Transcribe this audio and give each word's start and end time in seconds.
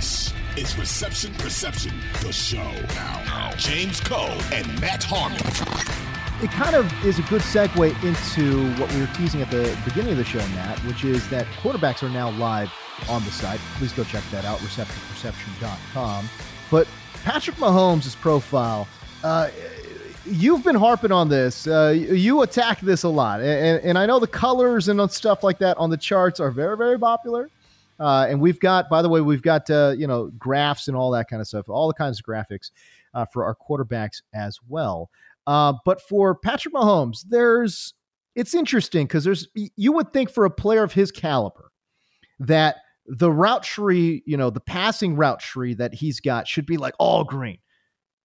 This 0.00 0.32
is 0.56 0.78
Reception 0.78 1.34
Perception, 1.34 1.92
the 2.22 2.32
show. 2.32 2.72
Now, 2.94 3.52
James 3.58 4.00
Koh 4.00 4.34
and 4.50 4.66
Matt 4.80 5.04
Harmon. 5.04 5.36
It 6.42 6.50
kind 6.52 6.74
of 6.74 6.90
is 7.04 7.18
a 7.18 7.22
good 7.24 7.42
segue 7.42 7.92
into 8.02 8.72
what 8.80 8.90
we 8.94 9.00
were 9.02 9.06
teasing 9.08 9.42
at 9.42 9.50
the 9.50 9.78
beginning 9.84 10.12
of 10.12 10.16
the 10.16 10.24
show, 10.24 10.38
Matt, 10.54 10.78
which 10.86 11.04
is 11.04 11.28
that 11.28 11.44
quarterbacks 11.62 12.02
are 12.02 12.08
now 12.08 12.30
live 12.30 12.72
on 13.10 13.22
the 13.24 13.30
site. 13.30 13.60
Please 13.74 13.92
go 13.92 14.02
check 14.02 14.24
that 14.30 14.46
out, 14.46 14.58
receptionperception.com. 14.60 16.30
But 16.70 16.88
Patrick 17.22 17.56
Mahomes' 17.56 18.16
profile, 18.16 18.88
uh, 19.22 19.50
you've 20.24 20.64
been 20.64 20.76
harping 20.76 21.12
on 21.12 21.28
this. 21.28 21.66
Uh, 21.66 21.94
you 21.94 22.40
attack 22.40 22.80
this 22.80 23.02
a 23.02 23.08
lot. 23.10 23.42
And, 23.42 23.84
and 23.84 23.98
I 23.98 24.06
know 24.06 24.18
the 24.18 24.26
colors 24.26 24.88
and 24.88 25.10
stuff 25.10 25.44
like 25.44 25.58
that 25.58 25.76
on 25.76 25.90
the 25.90 25.98
charts 25.98 26.40
are 26.40 26.50
very, 26.50 26.78
very 26.78 26.98
popular. 26.98 27.50
Uh, 28.00 28.26
and 28.28 28.40
we've 28.40 28.58
got, 28.58 28.88
by 28.88 29.02
the 29.02 29.08
way, 29.08 29.20
we've 29.20 29.42
got 29.42 29.68
uh, 29.70 29.94
you 29.96 30.06
know 30.06 30.30
graphs 30.38 30.88
and 30.88 30.96
all 30.96 31.10
that 31.10 31.28
kind 31.28 31.40
of 31.40 31.46
stuff, 31.46 31.68
all 31.68 31.86
the 31.86 31.94
kinds 31.94 32.18
of 32.18 32.24
graphics 32.24 32.70
uh, 33.14 33.26
for 33.32 33.44
our 33.44 33.54
quarterbacks 33.54 34.22
as 34.32 34.58
well. 34.68 35.10
Uh, 35.46 35.74
but 35.84 36.00
for 36.02 36.34
Patrick 36.34 36.74
Mahomes, 36.74 37.24
there's 37.28 37.94
it's 38.34 38.54
interesting 38.54 39.06
because 39.06 39.24
there's 39.24 39.48
you 39.76 39.92
would 39.92 40.12
think 40.12 40.30
for 40.30 40.44
a 40.46 40.50
player 40.50 40.82
of 40.82 40.92
his 40.92 41.12
caliber 41.12 41.70
that 42.38 42.76
the 43.06 43.30
route 43.30 43.64
tree, 43.64 44.22
you 44.26 44.36
know, 44.36 44.48
the 44.50 44.60
passing 44.60 45.16
route 45.16 45.40
tree 45.40 45.74
that 45.74 45.92
he's 45.92 46.20
got 46.20 46.48
should 46.48 46.66
be 46.66 46.78
like 46.78 46.94
all 46.98 47.24
green, 47.24 47.58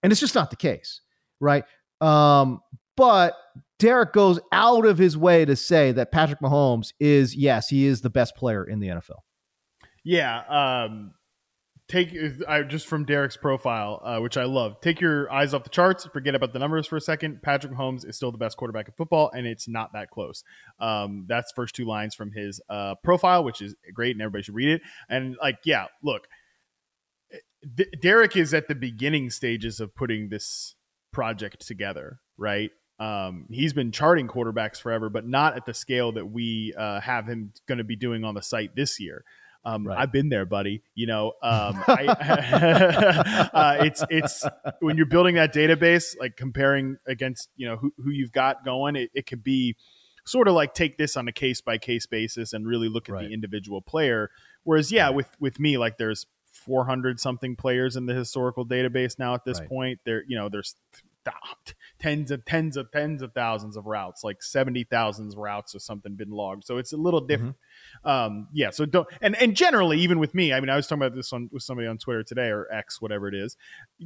and 0.04 0.12
it's 0.12 0.22
just 0.22 0.36
not 0.36 0.52
the 0.52 0.56
case, 0.56 1.02
right? 1.42 1.66
Um, 2.00 2.62
but 2.95 3.36
Derek 3.80 4.14
goes 4.14 4.39
out 4.54 4.86
of 4.86 4.98
his 4.98 5.17
way 5.17 5.44
to 5.44 5.56
say 5.56 5.92
that 5.92 6.14
Patrick 6.14 6.39
Mahomes 6.39 6.94
is 7.00 7.36
yes, 7.36 7.67
he 7.67 7.86
is 7.86 8.00
the 8.00 8.10
best 8.10 8.38
player 8.38 8.64
in 8.64 8.80
the 8.80 8.88
NFL. 8.88 9.25
Yeah. 10.06 10.86
Um, 10.88 11.14
take 11.89 12.16
I, 12.48 12.61
just 12.61 12.88
from 12.88 13.06
Derek's 13.06 13.38
profile, 13.38 14.02
uh, 14.03 14.20
which 14.20 14.38
I 14.38 14.45
love. 14.45 14.80
Take 14.80 15.02
your 15.02 15.31
eyes 15.31 15.53
off 15.53 15.64
the 15.64 15.70
charts, 15.70 16.06
forget 16.06 16.36
about 16.36 16.53
the 16.53 16.59
numbers 16.59 16.88
for 16.88 16.95
a 16.95 17.02
second. 17.02 17.42
Patrick 17.42 17.73
Mahomes 17.73 18.08
is 18.08 18.16
still 18.16 18.31
the 18.31 18.38
best 18.38 18.56
quarterback 18.56 18.88
in 18.88 18.94
football, 18.98 19.32
and 19.36 19.45
it's 19.45 19.67
not 19.67 19.92
that 19.93 20.10
close. 20.10 20.43
Um, 20.80 21.26
that's 21.27 21.52
first 21.52 21.76
two 21.76 21.86
lines 21.86 22.16
from 22.16 22.32
his 22.32 22.61
uh, 22.70 22.95
profile, 23.04 23.43
which 23.43 23.61
is 23.61 23.76
great, 23.93 24.16
and 24.16 24.21
everybody 24.21 24.43
should 24.43 24.55
read 24.55 24.70
it. 24.70 24.82
And 25.10 25.36
like, 25.42 25.58
yeah, 25.66 25.88
look, 26.04 26.27
D- 27.73 27.92
Derek 27.99 28.37
is 28.37 28.54
at 28.54 28.67
the 28.67 28.76
beginning 28.76 29.30
stages 29.32 29.80
of 29.80 29.95
putting 29.95 30.30
this 30.30 30.76
project 31.11 31.66
together, 31.66 32.20
right? 32.37 32.70
Um, 32.99 33.48
he's 33.49 33.73
been 33.73 33.92
charting 33.92 34.27
quarterbacks 34.27 34.80
forever, 34.80 35.10
but 35.10 35.27
not 35.27 35.58
at 35.58 35.66
the 35.66 35.73
scale 35.73 36.11
that 36.14 36.27
we 36.27 36.73
uh, 36.77 37.02
have 37.02 37.27
him 37.27 37.52
going 37.67 37.80
to 37.80 37.83
be 37.83 37.95
doing 37.95 38.23
on 38.23 38.36
the 38.36 38.42
site 38.42 38.76
this 38.76 38.99
year. 38.99 39.23
Um, 39.65 39.87
right. 39.87 39.98
I've 39.98 40.11
been 40.11 40.30
there, 40.30 40.45
buddy. 40.45 40.83
You 40.93 41.08
know, 41.08 41.33
um, 41.42 41.83
I, 41.87 43.49
uh, 43.53 43.77
it's 43.86 44.03
it's 44.09 44.45
when 44.80 44.98
you're 44.98 45.08
building 45.08 45.36
that 45.36 45.53
database, 45.53 46.15
like 46.20 46.37
comparing 46.37 46.98
against 47.08 47.49
you 47.55 47.67
know 47.67 47.77
who, 47.77 47.93
who 47.98 48.11
you've 48.11 48.31
got 48.31 48.64
going, 48.64 48.95
it, 48.95 49.09
it 49.14 49.25
could 49.25 49.43
be 49.43 49.75
sort 50.25 50.48
of 50.48 50.54
like 50.54 50.73
take 50.73 50.98
this 50.98 51.17
on 51.17 51.27
a 51.27 51.31
case 51.31 51.61
by 51.61 51.77
case 51.77 52.05
basis 52.05 52.54
and 52.54 52.67
really 52.67 52.89
look 52.89 53.09
at 53.09 53.14
right. 53.14 53.27
the 53.27 53.33
individual 53.33 53.81
player. 53.81 54.30
Whereas, 54.64 54.92
yeah, 54.92 55.09
with 55.09 55.30
with 55.39 55.59
me, 55.59 55.77
like 55.77 55.98
there's 55.98 56.25
400 56.54 57.20
something 57.20 57.55
players 57.55 57.95
in 57.95 58.05
the 58.05 58.14
historical 58.14 58.65
database 58.65 59.20
now 59.20 59.33
at 59.33 59.45
this 59.45 59.59
point. 59.59 59.99
There, 60.05 60.23
you 60.27 60.37
know, 60.37 60.49
there's 60.49 60.75
tens 61.99 62.31
of 62.31 62.45
tens 62.45 62.77
of 62.77 62.92
tens 62.92 63.21
of 63.21 63.33
thousands 63.33 63.77
of 63.77 63.86
routes, 63.86 64.23
like 64.23 64.42
seventy 64.43 64.83
thousands 64.83 65.36
routes 65.36 65.75
or 65.75 65.80
something 65.80 66.15
been 66.15 66.31
logged. 66.31 66.65
So 66.65 66.77
it's 66.77 66.93
a 66.93 66.98
little 66.98 67.21
different. 67.21 67.54
Mm-hmm. 67.54 67.59
Um, 68.05 68.48
yeah. 68.54 68.70
So 68.70 68.86
don't 68.86 69.08
and 69.21 69.36
and 69.36 69.55
generally, 69.55 69.99
even 69.99 70.20
with 70.20 70.33
me, 70.36 70.54
I 70.54 70.60
mean, 70.60 70.70
I 70.70 70.76
was 70.76 70.88
talking 70.88 71.02
about 71.02 71.16
this 71.16 71.33
on 71.33 71.49
with 71.52 71.64
somebody 71.64 71.88
on 71.88 71.98
Twitter 71.98 72.23
today 72.23 72.48
or 72.48 72.71
X, 72.71 73.02
whatever 73.02 73.27
it 73.27 73.33
is. 73.33 73.58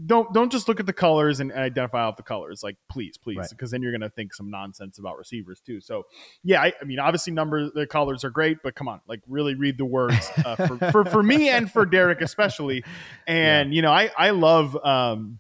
Don't 0.06 0.34
don't 0.34 0.52
just 0.52 0.68
look 0.68 0.80
at 0.80 0.86
the 0.86 0.94
colors 0.94 1.40
and, 1.40 1.52
and 1.52 1.60
identify 1.60 2.04
off 2.04 2.16
the 2.16 2.24
colors. 2.24 2.64
Like, 2.64 2.78
please, 2.90 3.18
please, 3.18 3.38
right. 3.38 3.50
because 3.50 3.72
then 3.72 3.82
you're 3.82 3.92
going 3.92 4.02
to 4.02 4.10
think 4.10 4.34
some 4.34 4.50
nonsense 4.50 5.00
about 5.00 5.18
receivers 5.18 5.60
too. 5.60 5.82
So 5.82 6.04
yeah, 6.44 6.62
I, 6.62 6.74
I, 6.82 6.86
mean, 6.86 7.00
obviously, 7.00 7.34
numbers 7.34 7.72
the 7.76 7.86
colors 7.86 8.24
are 8.24 8.30
great, 8.30 8.58
but 8.64 8.76
come 8.76 8.88
on, 8.88 9.02
like 9.08 9.22
really 9.28 9.56
read 9.56 9.78
the 9.78 9.86
words 9.86 10.32
uh, 10.46 10.56
for, 10.68 10.92
for 10.92 11.06
for 11.06 11.24
me 11.24 11.50
and 11.50 11.70
for 11.70 11.86
Derek 11.86 12.22
especially. 12.22 12.84
And 13.28 13.74
yeah. 13.74 13.76
you 13.76 13.82
know, 13.82 13.92
I 13.92 14.10
I 14.18 14.30
love. 14.32 14.76
Um, 14.84 15.40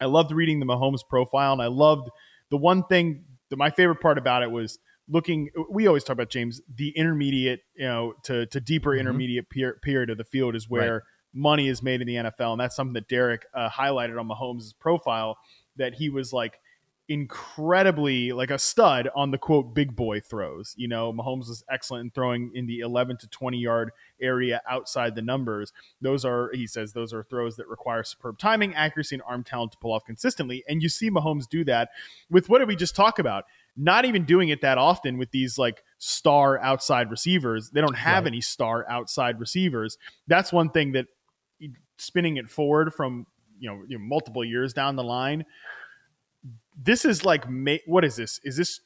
I 0.00 0.06
loved 0.06 0.32
reading 0.32 0.58
the 0.58 0.66
Mahomes 0.66 1.06
profile, 1.08 1.52
and 1.52 1.62
I 1.62 1.68
loved 1.68 2.10
the 2.50 2.56
one 2.56 2.82
thing 2.84 3.24
that 3.50 3.56
my 3.56 3.70
favorite 3.70 4.00
part 4.00 4.18
about 4.18 4.42
it 4.42 4.50
was 4.50 4.80
looking. 5.12 5.50
We 5.70 5.86
always 5.86 6.02
talk 6.02 6.14
about 6.14 6.30
James 6.30 6.60
the 6.74 6.90
intermediate, 6.96 7.60
you 7.76 7.86
know, 7.86 8.14
to 8.24 8.46
to 8.46 8.60
deeper 8.60 8.90
mm-hmm. 8.90 9.00
intermediate 9.00 9.50
per- 9.50 9.78
period 9.82 10.10
of 10.10 10.18
the 10.18 10.24
field 10.24 10.56
is 10.56 10.68
where 10.68 10.94
right. 10.94 11.02
money 11.32 11.68
is 11.68 11.82
made 11.82 12.00
in 12.00 12.06
the 12.06 12.16
NFL, 12.16 12.52
and 12.52 12.60
that's 12.60 12.74
something 12.74 12.94
that 12.94 13.08
Derek 13.08 13.46
uh, 13.54 13.68
highlighted 13.68 14.18
on 14.18 14.28
Mahomes' 14.28 14.74
profile 14.78 15.38
that 15.76 15.94
he 15.94 16.08
was 16.08 16.32
like 16.32 16.58
incredibly 17.08 18.32
like 18.32 18.50
a 18.50 18.58
stud 18.58 19.08
on 19.14 19.32
the 19.32 19.38
quote 19.38 19.74
big 19.74 19.94
boy 19.94 20.20
throws. 20.20 20.74
You 20.78 20.88
know, 20.88 21.12
Mahomes 21.12 21.50
is 21.50 21.64
excellent 21.68 22.04
in 22.04 22.10
throwing 22.10 22.50
in 22.54 22.66
the 22.66 22.80
11 22.80 23.18
to 23.18 23.28
20 23.28 23.58
yard 23.58 23.90
area 24.20 24.62
outside 24.68 25.14
the 25.14 25.22
numbers. 25.22 25.72
Those 26.00 26.24
are, 26.24 26.50
he 26.54 26.66
says, 26.66 26.92
those 26.92 27.12
are 27.12 27.24
throws 27.24 27.56
that 27.56 27.68
require 27.68 28.04
superb 28.04 28.38
timing, 28.38 28.74
accuracy, 28.74 29.16
and 29.16 29.22
arm 29.26 29.44
talent 29.44 29.72
to 29.72 29.78
pull 29.78 29.92
off 29.92 30.04
consistently. 30.04 30.64
And 30.68 30.82
you 30.82 30.88
see 30.88 31.10
Mahomes 31.10 31.48
do 31.48 31.64
that 31.64 31.90
with 32.30 32.48
what 32.48 32.60
did 32.60 32.68
we 32.68 32.76
just 32.76 32.96
talk 32.96 33.18
about? 33.18 33.44
Not 33.76 34.04
even 34.04 34.24
doing 34.24 34.50
it 34.50 34.60
that 34.60 34.78
often 34.78 35.18
with 35.18 35.30
these 35.30 35.58
like 35.58 35.82
star 35.98 36.58
outside 36.58 37.10
receivers. 37.10 37.70
They 37.70 37.80
don't 37.80 37.96
have 37.96 38.24
right. 38.24 38.32
any 38.32 38.40
star 38.40 38.84
outside 38.88 39.40
receivers. 39.40 39.96
That's 40.26 40.52
one 40.52 40.70
thing 40.70 40.92
that 40.92 41.06
spinning 41.96 42.36
it 42.36 42.50
forward 42.50 42.92
from 42.92 43.26
you 43.58 43.70
know, 43.70 43.82
you 43.86 43.98
know 43.98 44.04
multiple 44.04 44.44
years 44.44 44.72
down 44.72 44.96
the 44.96 45.04
line 45.04 45.44
this 46.80 47.04
is 47.04 47.24
like 47.24 47.44
what 47.86 48.04
is 48.04 48.16
this? 48.16 48.40
Is 48.44 48.56
this 48.56 48.80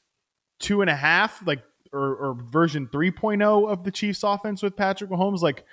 two 0.59 0.81
and 0.81 0.91
a 0.91 0.97
half 0.97 1.47
like 1.47 1.63
or, 1.93 2.15
or 2.17 2.35
version 2.35 2.89
3.0 2.93 3.71
of 3.71 3.85
the 3.85 3.91
Chiefs 3.91 4.23
offense 4.23 4.63
with 4.63 4.77
Patrick 4.77 5.11
Mahomes? 5.11 5.41
Like 5.41 5.65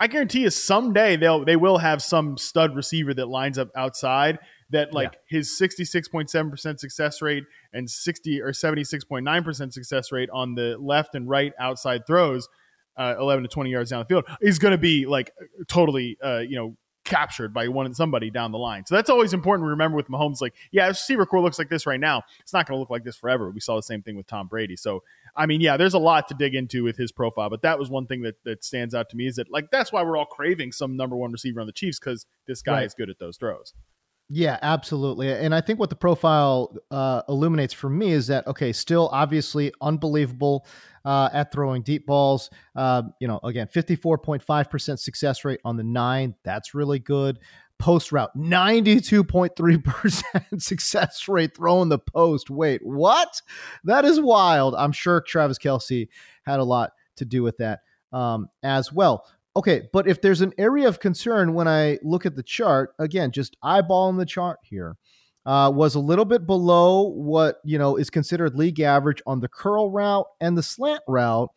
I 0.00 0.06
guarantee 0.06 0.42
you 0.42 0.50
someday 0.50 1.16
they'll 1.16 1.44
they 1.44 1.56
will 1.56 1.78
have 1.78 2.02
some 2.02 2.36
stud 2.36 2.76
receiver 2.76 3.14
that 3.14 3.28
lines 3.28 3.58
up 3.58 3.70
outside 3.76 4.38
that 4.70 4.92
like 4.92 5.12
yeah. 5.30 5.38
his 5.38 5.58
66.7% 5.60 6.78
success 6.78 7.22
rate 7.22 7.44
and 7.72 7.90
60 7.90 8.40
or 8.42 8.52
76.9% 8.52 9.72
success 9.72 10.12
rate 10.12 10.28
on 10.32 10.54
the 10.54 10.76
left 10.78 11.14
and 11.14 11.28
right 11.28 11.52
outside 11.58 12.06
throws 12.06 12.48
uh, 12.96 13.14
11 13.18 13.44
to 13.44 13.48
20 13.48 13.70
yards 13.70 13.90
down 13.90 14.00
the 14.00 14.06
field 14.06 14.24
is 14.40 14.58
going 14.58 14.72
to 14.72 14.78
be 14.78 15.06
like 15.06 15.30
totally 15.68 16.18
uh, 16.22 16.38
you 16.38 16.56
know 16.56 16.76
captured 17.08 17.54
by 17.54 17.66
one 17.68 17.92
somebody 17.94 18.30
down 18.30 18.52
the 18.52 18.58
line. 18.58 18.84
So 18.84 18.94
that's 18.94 19.08
always 19.08 19.32
important 19.32 19.64
to 19.64 19.70
remember 19.70 19.96
with 19.96 20.08
Mahomes. 20.08 20.40
Like, 20.40 20.54
yeah, 20.70 20.88
receiver 20.88 21.24
corps 21.24 21.40
looks 21.40 21.58
like 21.58 21.70
this 21.70 21.86
right 21.86 21.98
now. 21.98 22.22
It's 22.40 22.52
not 22.52 22.66
going 22.66 22.76
to 22.76 22.80
look 22.80 22.90
like 22.90 23.02
this 23.02 23.16
forever. 23.16 23.50
We 23.50 23.60
saw 23.60 23.76
the 23.76 23.82
same 23.82 24.02
thing 24.02 24.14
with 24.14 24.26
Tom 24.26 24.46
Brady. 24.46 24.76
So, 24.76 25.02
I 25.34 25.46
mean, 25.46 25.62
yeah, 25.62 25.78
there's 25.78 25.94
a 25.94 25.98
lot 25.98 26.28
to 26.28 26.34
dig 26.34 26.54
into 26.54 26.84
with 26.84 26.98
his 26.98 27.10
profile, 27.10 27.48
but 27.48 27.62
that 27.62 27.78
was 27.78 27.88
one 27.88 28.06
thing 28.06 28.22
that 28.22 28.36
that 28.44 28.62
stands 28.62 28.94
out 28.94 29.08
to 29.10 29.16
me 29.16 29.26
is 29.26 29.36
that 29.36 29.50
like 29.50 29.70
that's 29.70 29.90
why 29.90 30.02
we're 30.02 30.18
all 30.18 30.26
craving 30.26 30.72
some 30.72 30.96
number 30.96 31.16
one 31.16 31.32
receiver 31.32 31.60
on 31.60 31.66
the 31.66 31.72
Chiefs 31.72 31.98
because 31.98 32.26
this 32.46 32.60
guy 32.60 32.72
right. 32.72 32.86
is 32.86 32.94
good 32.94 33.08
at 33.08 33.18
those 33.18 33.38
throws. 33.38 33.72
Yeah, 34.30 34.58
absolutely. 34.60 35.32
And 35.32 35.54
I 35.54 35.62
think 35.62 35.78
what 35.78 35.88
the 35.88 35.96
profile 35.96 36.76
uh, 36.90 37.22
illuminates 37.30 37.72
for 37.72 37.88
me 37.88 38.10
is 38.12 38.26
that 38.26 38.46
okay, 38.46 38.72
still 38.72 39.08
obviously 39.10 39.72
unbelievable 39.80 40.66
uh, 41.06 41.30
at 41.32 41.50
throwing 41.50 41.80
deep 41.82 42.04
balls. 42.06 42.50
Uh, 42.76 43.04
you 43.20 43.28
know, 43.28 43.40
again, 43.42 43.68
54.5% 43.68 44.98
success 44.98 45.44
rate 45.46 45.60
on 45.64 45.78
the 45.78 45.84
nine. 45.84 46.34
That's 46.44 46.74
really 46.74 46.98
good. 46.98 47.38
Post 47.78 48.12
route, 48.12 48.36
92.3% 48.36 50.22
success 50.60 51.28
rate 51.28 51.56
throwing 51.56 51.88
the 51.88 51.98
post. 51.98 52.50
Wait, 52.50 52.82
what? 52.84 53.40
That 53.84 54.04
is 54.04 54.20
wild. 54.20 54.74
I'm 54.74 54.92
sure 54.92 55.22
Travis 55.22 55.58
Kelce 55.58 56.08
had 56.42 56.58
a 56.60 56.64
lot 56.64 56.90
to 57.16 57.24
do 57.24 57.42
with 57.42 57.56
that 57.58 57.80
um, 58.12 58.48
as 58.62 58.92
well. 58.92 59.24
Okay, 59.58 59.88
but 59.92 60.06
if 60.06 60.22
there's 60.22 60.40
an 60.40 60.52
area 60.56 60.86
of 60.86 61.00
concern 61.00 61.52
when 61.52 61.66
I 61.66 61.98
look 62.04 62.24
at 62.24 62.36
the 62.36 62.44
chart, 62.44 62.94
again, 63.00 63.32
just 63.32 63.56
eyeballing 63.60 64.16
the 64.16 64.24
chart 64.24 64.60
here, 64.62 64.96
uh, 65.46 65.68
was 65.74 65.96
a 65.96 66.00
little 66.00 66.24
bit 66.24 66.46
below 66.46 67.08
what 67.08 67.56
you 67.64 67.76
know 67.76 67.96
is 67.96 68.08
considered 68.08 68.54
league 68.54 68.78
average 68.78 69.20
on 69.26 69.40
the 69.40 69.48
curl 69.48 69.90
route 69.90 70.26
and 70.40 70.56
the 70.56 70.62
slant 70.62 71.02
route. 71.08 71.48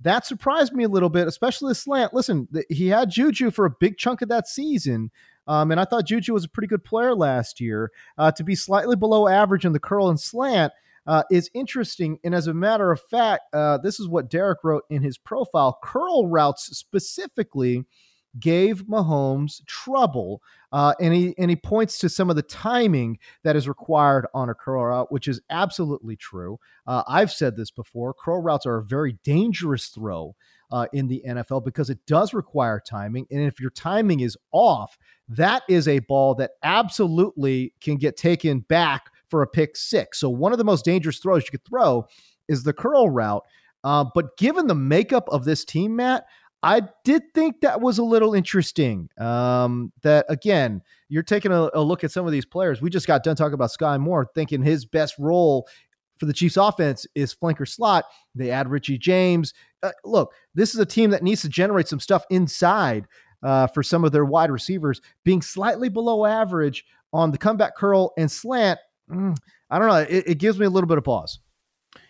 That 0.00 0.24
surprised 0.24 0.72
me 0.72 0.84
a 0.84 0.88
little 0.88 1.10
bit, 1.10 1.28
especially 1.28 1.72
the 1.72 1.74
slant. 1.74 2.14
Listen, 2.14 2.48
he 2.70 2.88
had 2.88 3.10
Juju 3.10 3.50
for 3.50 3.66
a 3.66 3.76
big 3.78 3.98
chunk 3.98 4.22
of 4.22 4.30
that 4.30 4.48
season, 4.48 5.10
um, 5.46 5.70
and 5.70 5.78
I 5.78 5.84
thought 5.84 6.06
Juju 6.06 6.32
was 6.32 6.46
a 6.46 6.48
pretty 6.48 6.68
good 6.68 6.82
player 6.82 7.14
last 7.14 7.60
year. 7.60 7.90
Uh, 8.16 8.32
to 8.32 8.42
be 8.42 8.54
slightly 8.54 8.96
below 8.96 9.28
average 9.28 9.66
in 9.66 9.74
the 9.74 9.78
curl 9.78 10.08
and 10.08 10.18
slant 10.18 10.72
uh, 11.06 11.22
is 11.30 11.50
interesting. 11.54 12.18
And 12.24 12.34
as 12.34 12.46
a 12.46 12.54
matter 12.54 12.90
of 12.90 13.00
fact, 13.00 13.42
uh, 13.52 13.78
this 13.78 14.00
is 14.00 14.08
what 14.08 14.30
Derek 14.30 14.58
wrote 14.62 14.84
in 14.90 15.02
his 15.02 15.18
profile. 15.18 15.78
Curl 15.82 16.28
routes 16.28 16.76
specifically 16.76 17.84
gave 18.38 18.84
Mahomes 18.86 19.64
trouble, 19.66 20.42
uh, 20.72 20.94
and 21.00 21.12
he 21.12 21.34
and 21.36 21.50
he 21.50 21.56
points 21.56 21.98
to 21.98 22.08
some 22.08 22.30
of 22.30 22.36
the 22.36 22.42
timing 22.42 23.18
that 23.42 23.56
is 23.56 23.66
required 23.66 24.26
on 24.34 24.48
a 24.48 24.54
curl 24.54 24.86
route, 24.86 25.10
which 25.10 25.26
is 25.26 25.40
absolutely 25.50 26.16
true. 26.16 26.58
Uh, 26.86 27.02
I've 27.08 27.32
said 27.32 27.56
this 27.56 27.70
before: 27.70 28.14
curl 28.14 28.40
routes 28.40 28.66
are 28.66 28.78
a 28.78 28.84
very 28.84 29.18
dangerous 29.24 29.88
throw. 29.88 30.34
Uh, 30.72 30.86
in 30.92 31.08
the 31.08 31.20
NFL 31.26 31.64
because 31.64 31.90
it 31.90 31.98
does 32.06 32.32
require 32.32 32.78
timing. 32.78 33.26
And 33.32 33.40
if 33.40 33.58
your 33.58 33.70
timing 33.70 34.20
is 34.20 34.36
off, 34.52 34.96
that 35.28 35.64
is 35.68 35.88
a 35.88 35.98
ball 35.98 36.36
that 36.36 36.52
absolutely 36.62 37.74
can 37.80 37.96
get 37.96 38.16
taken 38.16 38.60
back 38.60 39.10
for 39.30 39.42
a 39.42 39.46
pick 39.46 39.76
six. 39.76 40.18
So 40.18 40.28
one 40.28 40.52
of 40.52 40.58
the 40.58 40.64
most 40.64 40.84
dangerous 40.84 41.18
throws 41.18 41.44
you 41.44 41.50
could 41.50 41.64
throw 41.64 42.06
is 42.48 42.62
the 42.62 42.72
curl 42.72 43.08
route. 43.08 43.44
Uh, 43.82 44.04
but 44.14 44.36
given 44.36 44.66
the 44.66 44.74
makeup 44.74 45.28
of 45.30 45.44
this 45.44 45.64
team, 45.64 45.96
Matt, 45.96 46.26
I 46.62 46.82
did 47.04 47.22
think 47.34 47.62
that 47.62 47.80
was 47.80 47.98
a 47.98 48.02
little 48.02 48.34
interesting. 48.34 49.08
Um, 49.18 49.92
that 50.02 50.26
again, 50.28 50.82
you're 51.08 51.22
taking 51.22 51.52
a, 51.52 51.70
a, 51.72 51.80
look 51.80 52.04
at 52.04 52.10
some 52.10 52.26
of 52.26 52.32
these 52.32 52.44
players. 52.44 52.82
We 52.82 52.90
just 52.90 53.06
got 53.06 53.24
done 53.24 53.36
talking 53.36 53.54
about 53.54 53.70
Skyy 53.70 53.98
Moore, 53.98 54.28
thinking 54.34 54.62
his 54.62 54.84
best 54.84 55.14
role 55.18 55.66
for 56.18 56.26
the 56.26 56.34
Chiefs 56.34 56.58
offense 56.58 57.06
is 57.14 57.34
flanker 57.34 57.66
slot. 57.66 58.04
They 58.34 58.50
add 58.50 58.68
Richie 58.68 58.98
James. 58.98 59.54
Uh, 59.82 59.92
look, 60.04 60.34
this 60.54 60.74
is 60.74 60.80
a 60.80 60.86
team 60.86 61.10
that 61.10 61.22
needs 61.22 61.40
to 61.42 61.48
generate 61.48 61.88
some 61.88 62.00
stuff 62.00 62.24
inside 62.28 63.06
uh, 63.42 63.66
for 63.68 63.82
some 63.82 64.04
of 64.04 64.12
their 64.12 64.26
wide 64.26 64.50
receivers, 64.50 65.00
being 65.24 65.40
slightly 65.40 65.88
below 65.88 66.26
average 66.26 66.84
on 67.14 67.30
the 67.30 67.38
comeback 67.38 67.74
curl 67.74 68.12
and 68.18 68.30
slant 68.30 68.78
mm, 69.10 69.36
I 69.70 69.78
don't 69.78 69.88
know. 69.88 69.96
It, 69.96 70.24
it, 70.26 70.38
gives 70.38 70.58
me 70.58 70.66
a 70.66 70.70
little 70.70 70.88
bit 70.88 70.98
of 70.98 71.04
pause. 71.04 71.38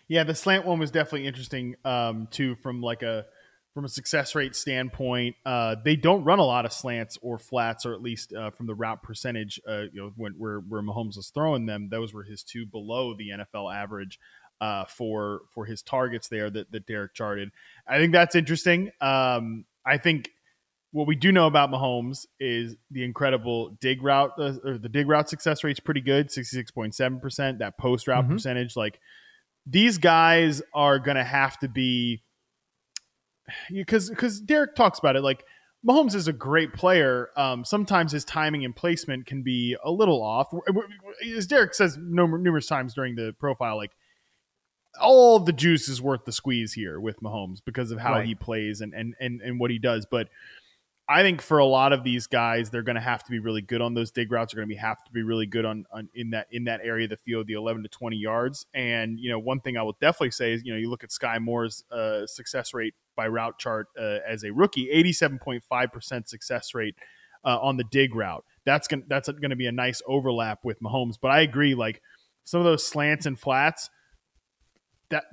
Yeah, 0.07 0.23
the 0.23 0.35
slant 0.35 0.65
one 0.65 0.79
was 0.79 0.91
definitely 0.91 1.27
interesting 1.27 1.75
um, 1.85 2.27
too, 2.31 2.55
from 2.55 2.81
like 2.81 3.01
a 3.03 3.25
from 3.73 3.85
a 3.85 3.89
success 3.89 4.35
rate 4.35 4.55
standpoint. 4.55 5.35
Uh, 5.45 5.75
they 5.83 5.95
don't 5.95 6.23
run 6.23 6.39
a 6.39 6.43
lot 6.43 6.65
of 6.65 6.73
slants 6.73 7.17
or 7.21 7.39
flats, 7.39 7.85
or 7.85 7.93
at 7.93 8.01
least 8.01 8.33
uh, 8.33 8.51
from 8.51 8.67
the 8.67 8.75
route 8.75 9.01
percentage. 9.01 9.59
Uh, 9.67 9.83
you 9.93 10.01
know, 10.01 10.11
when 10.15 10.33
where 10.33 10.59
where 10.59 10.81
Mahomes 10.81 11.15
was 11.15 11.31
throwing 11.33 11.65
them, 11.65 11.89
those 11.89 12.13
were 12.13 12.23
his 12.23 12.43
two 12.43 12.65
below 12.65 13.13
the 13.13 13.29
NFL 13.29 13.73
average. 13.73 14.19
Uh, 14.59 14.85
for 14.85 15.41
for 15.55 15.65
his 15.65 15.81
targets 15.81 16.27
there 16.27 16.47
that, 16.47 16.71
that 16.71 16.85
Derek 16.85 17.15
charted, 17.15 17.49
I 17.87 17.97
think 17.97 18.11
that's 18.11 18.35
interesting. 18.35 18.91
Um, 19.01 19.65
I 19.83 19.97
think 19.97 20.29
what 20.91 21.07
we 21.07 21.15
do 21.15 21.31
know 21.31 21.47
about 21.47 21.71
Mahomes 21.71 22.25
is 22.39 22.75
the 22.89 23.03
incredible 23.03 23.77
dig 23.79 24.03
route, 24.03 24.31
uh, 24.37 24.53
or 24.63 24.77
the 24.77 24.89
dig 24.89 25.07
route 25.07 25.29
success 25.29 25.63
rate 25.63 25.71
is 25.71 25.79
pretty 25.79 26.01
good, 26.01 26.27
66.7%. 26.27 27.59
That 27.59 27.77
post 27.77 28.07
route 28.07 28.25
mm-hmm. 28.25 28.33
percentage, 28.33 28.75
like 28.75 28.99
these 29.65 29.97
guys 29.97 30.61
are 30.73 30.99
going 30.99 31.17
to 31.17 31.23
have 31.23 31.57
to 31.59 31.69
be, 31.69 32.23
because 33.71 34.09
because 34.09 34.41
Derek 34.41 34.75
talks 34.75 34.99
about 34.99 35.15
it, 35.15 35.21
like 35.21 35.45
Mahomes 35.87 36.13
is 36.13 36.27
a 36.27 36.33
great 36.33 36.73
player. 36.73 37.29
Um, 37.37 37.63
sometimes 37.63 38.11
his 38.11 38.25
timing 38.25 38.65
and 38.65 38.75
placement 38.75 39.25
can 39.25 39.43
be 39.43 39.77
a 39.83 39.91
little 39.91 40.21
off. 40.21 40.53
As 41.35 41.47
Derek 41.47 41.73
says 41.73 41.97
numerous 41.97 42.67
times 42.67 42.93
during 42.93 43.15
the 43.15 43.33
profile, 43.39 43.77
like 43.77 43.91
all 44.99 45.39
the 45.39 45.53
juice 45.53 45.87
is 45.87 46.01
worth 46.01 46.25
the 46.25 46.31
squeeze 46.33 46.73
here 46.73 46.99
with 46.99 47.21
Mahomes 47.21 47.59
because 47.65 47.91
of 47.91 47.99
how 47.99 48.15
right. 48.15 48.25
he 48.25 48.35
plays 48.35 48.81
and, 48.81 48.93
and 48.93 49.15
and 49.19 49.41
and 49.41 49.59
what 49.59 49.71
he 49.71 49.79
does. 49.79 50.05
But 50.09 50.27
I 51.11 51.23
think 51.23 51.41
for 51.41 51.57
a 51.57 51.65
lot 51.65 51.93
of 51.93 52.03
these 52.03 52.27
guys, 52.27 52.69
they're 52.69 52.83
going 52.83 52.95
to 52.95 53.01
have 53.01 53.23
to 53.25 53.31
be 53.31 53.39
really 53.39 53.61
good 53.61 53.81
on 53.81 53.93
those 53.93 54.11
dig 54.11 54.31
routes. 54.31 54.53
They're 54.53 54.61
going 54.61 54.69
to 54.69 54.75
be 54.75 54.79
have 54.79 55.03
to 55.03 55.11
be 55.11 55.21
really 55.23 55.45
good 55.45 55.65
on, 55.65 55.85
on, 55.91 56.09
in 56.15 56.29
that 56.31 56.47
in 56.51 56.63
that 56.65 56.79
area 56.83 57.05
of 57.05 57.09
the 57.09 57.17
field, 57.17 57.47
the 57.47 57.53
11 57.53 57.83
to 57.83 57.89
20 57.89 58.15
yards. 58.15 58.65
And 58.73 59.19
you 59.19 59.29
know, 59.29 59.37
one 59.37 59.59
thing 59.59 59.77
I 59.77 59.83
will 59.83 59.97
definitely 59.99 60.31
say 60.31 60.53
is, 60.53 60.63
you 60.63 60.73
know, 60.73 60.79
you 60.79 60.89
look 60.89 61.03
at 61.03 61.09
Skyy 61.09 61.39
Moore's 61.41 61.83
uh, 61.91 62.25
success 62.25 62.73
rate 62.73 62.95
by 63.15 63.27
route 63.27 63.59
chart 63.59 63.87
uh, 63.99 64.19
as 64.27 64.43
a 64.43 64.51
rookie, 64.51 64.87
87.5 64.93 65.91
percent 65.91 66.29
success 66.29 66.73
rate 66.73 66.95
uh, 67.43 67.59
on 67.59 67.77
the 67.77 67.83
dig 67.83 68.15
route. 68.15 68.45
That's 68.65 68.87
going 68.87 69.03
that's 69.07 69.27
going 69.27 69.49
to 69.49 69.55
be 69.55 69.67
a 69.67 69.71
nice 69.71 70.01
overlap 70.07 70.59
with 70.63 70.81
Mahomes. 70.81 71.15
But 71.21 71.31
I 71.31 71.41
agree, 71.41 71.75
like 71.75 72.01
some 72.45 72.59
of 72.59 72.65
those 72.65 72.85
slants 72.85 73.25
and 73.25 73.39
flats 73.39 73.89
that 75.11 75.25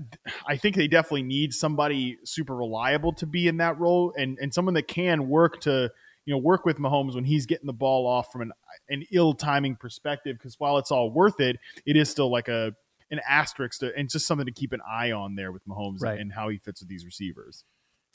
I 0.46 0.56
think 0.56 0.76
they 0.76 0.88
definitely 0.88 1.22
need 1.22 1.52
somebody 1.52 2.18
super 2.24 2.54
reliable 2.54 3.12
to 3.14 3.26
be 3.26 3.48
in 3.48 3.56
that 3.58 3.78
role 3.78 4.12
and 4.16 4.38
and 4.40 4.52
someone 4.52 4.74
that 4.74 4.88
can 4.88 5.28
work 5.28 5.60
to 5.62 5.90
you 6.24 6.34
know 6.34 6.38
work 6.38 6.64
with 6.64 6.78
Mahomes 6.78 7.14
when 7.14 7.24
he's 7.24 7.46
getting 7.46 7.66
the 7.66 7.72
ball 7.72 8.06
off 8.06 8.30
from 8.30 8.42
an 8.42 8.52
an 8.90 9.04
ill 9.10 9.34
timing 9.34 9.76
perspective 9.76 10.36
because 10.38 10.60
while 10.60 10.78
it's 10.78 10.90
all 10.90 11.10
worth 11.10 11.40
it, 11.40 11.56
it 11.86 11.96
is 11.96 12.10
still 12.10 12.30
like 12.30 12.48
a 12.48 12.74
an 13.10 13.20
asterisk 13.26 13.80
to, 13.80 13.90
and 13.96 14.10
just 14.10 14.26
something 14.26 14.46
to 14.46 14.52
keep 14.52 14.72
an 14.72 14.80
eye 14.86 15.12
on 15.12 15.34
there 15.34 15.50
with 15.50 15.66
Mahomes 15.66 16.02
right. 16.02 16.20
and 16.20 16.32
how 16.32 16.50
he 16.50 16.58
fits 16.58 16.80
with 16.82 16.88
these 16.88 17.06
receivers. 17.06 17.64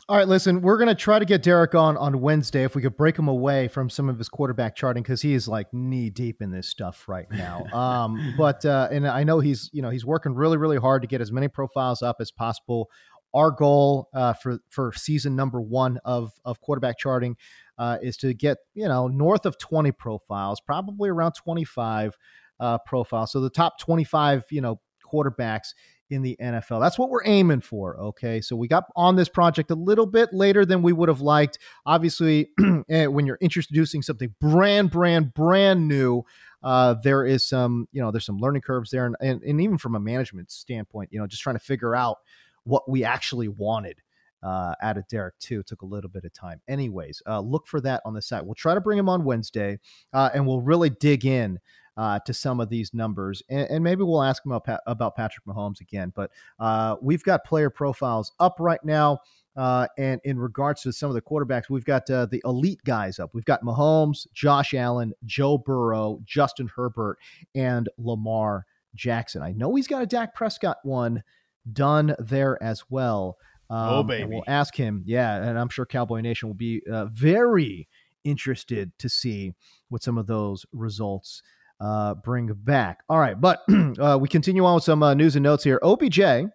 All 0.09 0.17
right, 0.17 0.27
listen, 0.27 0.61
we're 0.61 0.75
going 0.77 0.89
to 0.89 0.95
try 0.95 1.17
to 1.17 1.23
get 1.23 1.43
Derek 1.43 1.75
on 1.75 1.95
on 1.95 2.19
Wednesday 2.19 2.65
if 2.65 2.75
we 2.75 2.81
could 2.81 2.97
break 2.97 3.17
him 3.17 3.29
away 3.29 3.69
from 3.69 3.89
some 3.89 4.09
of 4.09 4.17
his 4.17 4.27
quarterback 4.27 4.75
charting 4.75 5.01
because 5.01 5.21
he 5.21 5.33
is 5.33 5.47
like 5.47 5.73
knee 5.73 6.09
deep 6.09 6.41
in 6.41 6.51
this 6.51 6.67
stuff 6.67 7.07
right 7.07 7.29
now. 7.31 7.65
Um, 7.73 8.35
but 8.37 8.63
uh, 8.65 8.87
and 8.91 9.07
I 9.07 9.23
know 9.23 9.39
he's 9.39 9.69
you 9.73 9.81
know 9.81 9.89
he's 9.89 10.05
working 10.05 10.35
really 10.35 10.57
really 10.57 10.77
hard 10.77 11.01
to 11.01 11.07
get 11.07 11.21
as 11.21 11.31
many 11.31 11.47
profiles 11.47 12.01
up 12.01 12.17
as 12.19 12.31
possible. 12.31 12.89
Our 13.33 13.51
goal 13.51 14.09
uh, 14.13 14.33
for 14.33 14.59
for 14.69 14.93
season 14.93 15.35
number 15.35 15.59
one 15.59 15.99
of 16.05 16.31
of 16.45 16.61
quarterback 16.61 16.97
charting 16.97 17.35
uh, 17.77 17.97
is 18.01 18.17
to 18.17 18.33
get 18.33 18.57
you 18.73 18.87
know 18.87 19.07
north 19.07 19.45
of 19.45 19.57
twenty 19.57 19.91
profiles, 19.91 20.61
probably 20.61 21.09
around 21.09 21.33
twenty 21.33 21.63
five 21.63 22.15
uh, 22.59 22.77
profiles. 22.85 23.31
So 23.31 23.41
the 23.41 23.49
top 23.49 23.79
twenty 23.79 24.03
five 24.03 24.43
you 24.51 24.61
know 24.61 24.79
quarterbacks 25.11 25.73
in 26.13 26.21
the 26.21 26.37
NFL. 26.39 26.79
That's 26.79 26.97
what 26.97 27.09
we're 27.09 27.25
aiming 27.25 27.61
for. 27.61 27.99
Okay. 27.99 28.39
So 28.39 28.55
we 28.55 28.67
got 28.67 28.85
on 28.95 29.15
this 29.15 29.27
project 29.27 29.71
a 29.71 29.75
little 29.75 30.05
bit 30.05 30.29
later 30.31 30.65
than 30.65 30.81
we 30.81 30.93
would 30.93 31.09
have 31.09 31.21
liked. 31.21 31.57
Obviously, 31.85 32.51
eh, 32.89 33.07
when 33.07 33.25
you're 33.25 33.39
introducing 33.41 34.01
something 34.01 34.33
brand, 34.39 34.91
brand, 34.91 35.33
brand 35.33 35.87
new, 35.87 36.23
uh, 36.61 36.95
there 37.03 37.25
is 37.25 37.45
some, 37.45 37.87
you 37.91 38.01
know, 38.01 38.11
there's 38.11 38.25
some 38.25 38.37
learning 38.37 38.61
curves 38.61 38.91
there. 38.91 39.05
And, 39.05 39.15
and, 39.19 39.41
and 39.43 39.59
even 39.59 39.77
from 39.77 39.95
a 39.95 39.99
management 39.99 40.51
standpoint, 40.51 41.09
you 41.11 41.19
know, 41.19 41.27
just 41.27 41.41
trying 41.41 41.55
to 41.57 41.63
figure 41.63 41.95
out 41.95 42.17
what 42.63 42.89
we 42.89 43.03
actually 43.03 43.47
wanted. 43.47 43.99
Uh, 44.41 44.75
out 44.81 44.97
of 44.97 45.07
Derek 45.07 45.39
too. 45.39 45.63
took 45.63 45.83
a 45.83 45.85
little 45.85 46.09
bit 46.09 46.25
of 46.25 46.33
time. 46.33 46.59
Anyways, 46.67 47.21
uh, 47.25 47.39
look 47.39 47.65
for 47.65 47.79
that 47.79 48.01
on 48.03 48.13
the 48.13 48.21
site. 48.21 48.45
We'll 48.45 48.55
try 48.55 48.73
to 48.73 48.81
bring 48.81 48.99
him 48.99 49.07
on 49.07 49.23
Wednesday, 49.23 49.79
uh, 50.11 50.31
and 50.33 50.45
we'll 50.45 50.59
really 50.59 50.89
dig 50.89 51.25
in 51.25 51.59
uh, 51.97 52.19
to 52.25 52.33
some 52.33 52.59
of 52.59 52.69
these 52.69 52.93
numbers. 52.93 53.43
And, 53.49 53.69
and, 53.69 53.83
maybe 53.83 54.03
we'll 54.03 54.23
ask 54.23 54.45
him 54.45 54.51
about, 54.51 54.79
about 54.87 55.15
Patrick 55.15 55.45
Mahomes 55.45 55.79
again. 55.81 56.11
But 56.15 56.31
uh, 56.59 56.95
we've 57.01 57.23
got 57.23 57.45
player 57.45 57.69
profiles 57.69 58.31
up 58.39 58.55
right 58.59 58.83
now. 58.83 59.19
Uh, 59.55 59.85
and 59.99 60.19
in 60.23 60.39
regards 60.39 60.81
to 60.81 60.91
some 60.91 61.09
of 61.09 61.13
the 61.13 61.21
quarterbacks, 61.21 61.69
we've 61.69 61.85
got 61.85 62.09
uh, 62.09 62.25
the 62.25 62.41
elite 62.45 62.81
guys 62.83 63.19
up. 63.19 63.29
We've 63.33 63.45
got 63.45 63.61
Mahomes, 63.61 64.25
Josh 64.33 64.73
Allen, 64.73 65.13
Joe 65.25 65.59
Burrow, 65.59 66.19
Justin 66.25 66.69
Herbert, 66.75 67.19
and 67.53 67.87
Lamar 67.99 68.65
Jackson. 68.95 69.43
I 69.43 69.51
know 69.51 69.75
he's 69.75 69.87
got 69.87 70.01
a 70.01 70.07
Dak 70.07 70.33
Prescott 70.33 70.77
one 70.83 71.23
done 71.71 72.15
there 72.17 72.61
as 72.63 72.83
well. 72.89 73.37
Oh, 73.69 73.75
um, 73.75 73.93
oh, 73.93 74.03
baby. 74.03 74.29
We'll 74.29 74.43
ask 74.47 74.75
him. 74.75 75.03
Yeah. 75.05 75.35
And 75.35 75.59
I'm 75.59 75.69
sure 75.69 75.85
Cowboy 75.85 76.21
Nation 76.21 76.49
will 76.49 76.55
be 76.55 76.81
uh, 76.91 77.05
very 77.05 77.87
interested 78.23 78.91
to 78.97 79.09
see 79.09 79.53
what 79.89 80.01
some 80.01 80.17
of 80.17 80.27
those 80.27 80.65
results 80.71 81.43
uh, 81.83 82.15
bring 82.15 82.47
back. 82.53 82.99
All 83.09 83.19
right, 83.19 83.39
but 83.39 83.59
uh, 83.99 84.17
we 84.19 84.29
continue 84.29 84.65
on 84.65 84.75
with 84.75 84.85
some 84.85 85.03
uh, 85.03 85.13
news 85.13 85.35
and 85.35 85.43
notes 85.43 85.65
here. 85.65 85.79
OBJ 85.83 86.47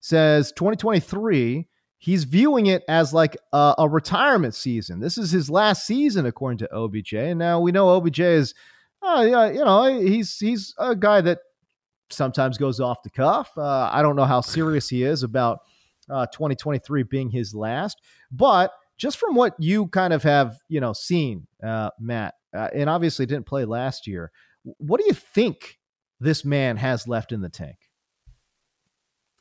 says 0.00 0.52
2023, 0.52 1.66
he's 1.96 2.24
viewing 2.24 2.66
it 2.66 2.82
as 2.86 3.14
like 3.14 3.36
a, 3.54 3.74
a, 3.78 3.88
retirement 3.88 4.54
season. 4.54 5.00
This 5.00 5.16
is 5.16 5.30
his 5.30 5.48
last 5.48 5.86
season, 5.86 6.26
according 6.26 6.58
to 6.58 6.74
OBJ. 6.74 7.14
And 7.14 7.38
now 7.38 7.60
we 7.60 7.72
know 7.72 7.88
OBJ 7.88 8.20
is, 8.20 8.54
uh, 9.02 9.26
yeah, 9.28 9.50
you 9.50 9.64
know, 9.64 9.84
he's 10.00 10.36
he's 10.36 10.74
a 10.78 10.94
guy 10.94 11.22
that 11.22 11.38
sometimes 12.10 12.58
goes 12.58 12.78
off 12.78 13.02
the 13.02 13.10
cuff. 13.10 13.50
Uh, 13.56 13.88
I 13.90 14.02
don't 14.02 14.16
know 14.16 14.24
how 14.26 14.42
serious 14.42 14.88
he 14.88 15.02
is 15.02 15.22
about 15.22 15.60
uh, 16.10 16.26
2023 16.26 17.04
being 17.04 17.30
his 17.30 17.54
last. 17.54 18.02
But 18.30 18.72
just 18.98 19.16
from 19.16 19.34
what 19.34 19.54
you 19.58 19.86
kind 19.86 20.12
of 20.12 20.22
have, 20.24 20.58
you 20.68 20.80
know, 20.80 20.92
seen, 20.92 21.46
Matt, 21.98 22.34
and 22.52 22.90
obviously 22.90 23.24
didn't 23.24 23.46
play 23.46 23.64
last 23.64 24.06
year, 24.06 24.30
what 24.62 25.00
do 25.00 25.06
you 25.06 25.14
think 25.14 25.78
this 26.20 26.44
man 26.44 26.76
has 26.76 27.06
left 27.06 27.32
in 27.32 27.40
the 27.40 27.48
tank? 27.48 27.76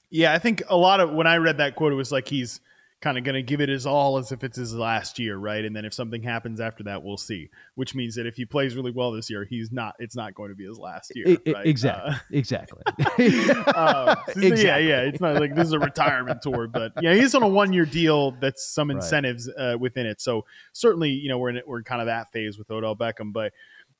Yeah, 0.10 0.34
I 0.34 0.40
think 0.40 0.64
a 0.70 0.78
lot 0.78 1.00
of 1.00 1.12
when 1.12 1.28
I 1.28 1.38
read 1.38 1.58
that 1.58 1.76
quote, 1.76 1.92
it 1.92 1.96
was 1.96 2.12
like 2.12 2.28
he's 2.28 2.62
kind 3.00 3.18
of 3.18 3.24
going 3.24 3.36
to 3.36 3.44
give 3.44 3.62
it 3.62 3.70
his 3.70 3.86
all 3.86 4.18
as 4.18 4.32
if 4.32 4.44
it's 4.44 4.58
his 4.58 4.74
last 4.74 5.20
year, 5.20 5.38
right? 5.38 5.64
And 5.64 5.76
then 5.76 5.86
if 5.86 5.94
something 5.94 6.24
happens 6.24 6.60
after 6.60 6.84
that, 6.86 7.04
we'll 7.04 7.18
see. 7.18 7.50
Which 7.76 7.94
means 7.94 8.16
that 8.16 8.26
if 8.26 8.36
he 8.36 8.46
plays 8.46 8.76
really 8.76 8.92
well 8.92 9.12
this 9.12 9.30
year, 9.30 9.44
he's 9.44 9.72
not. 9.72 9.96
It's 10.00 10.16
not 10.16 10.34
going 10.34 10.50
to 10.50 10.56
be 10.56 10.66
his 10.66 10.80
last 10.80 11.12
year. 11.14 11.38
Right? 11.46 11.68
Exactly. 11.68 12.12
Uh, 12.12 12.18
exactly. 12.32 12.82
uh, 13.68 14.16
exactly. 14.30 14.64
Yeah, 14.64 14.78
yeah. 14.78 15.02
It's 15.02 15.22
not 15.22 15.36
like 15.36 15.56
this 15.56 15.68
is 15.68 15.74
a 15.74 15.80
retirement 15.80 16.42
tour, 16.42 16.68
but 16.68 16.94
yeah, 17.02 17.14
he's 17.14 17.36
on 17.36 17.44
a 17.44 17.48
one-year 17.48 17.86
deal. 17.86 18.32
That's 18.32 18.68
some 18.68 18.90
incentives 18.90 19.50
right. 19.58 19.74
uh, 19.74 19.78
within 19.78 20.06
it. 20.06 20.20
So 20.20 20.46
certainly, 20.74 21.10
you 21.10 21.30
know, 21.30 21.38
we're 21.38 21.50
in 21.50 21.62
we're 21.68 21.80
in 21.80 21.84
kind 21.84 22.02
of 22.02 22.08
that 22.08 22.32
phase 22.32 22.58
with 22.58 22.72
Odell 22.72 22.96
Beckham, 22.96 23.32
but 23.32 23.54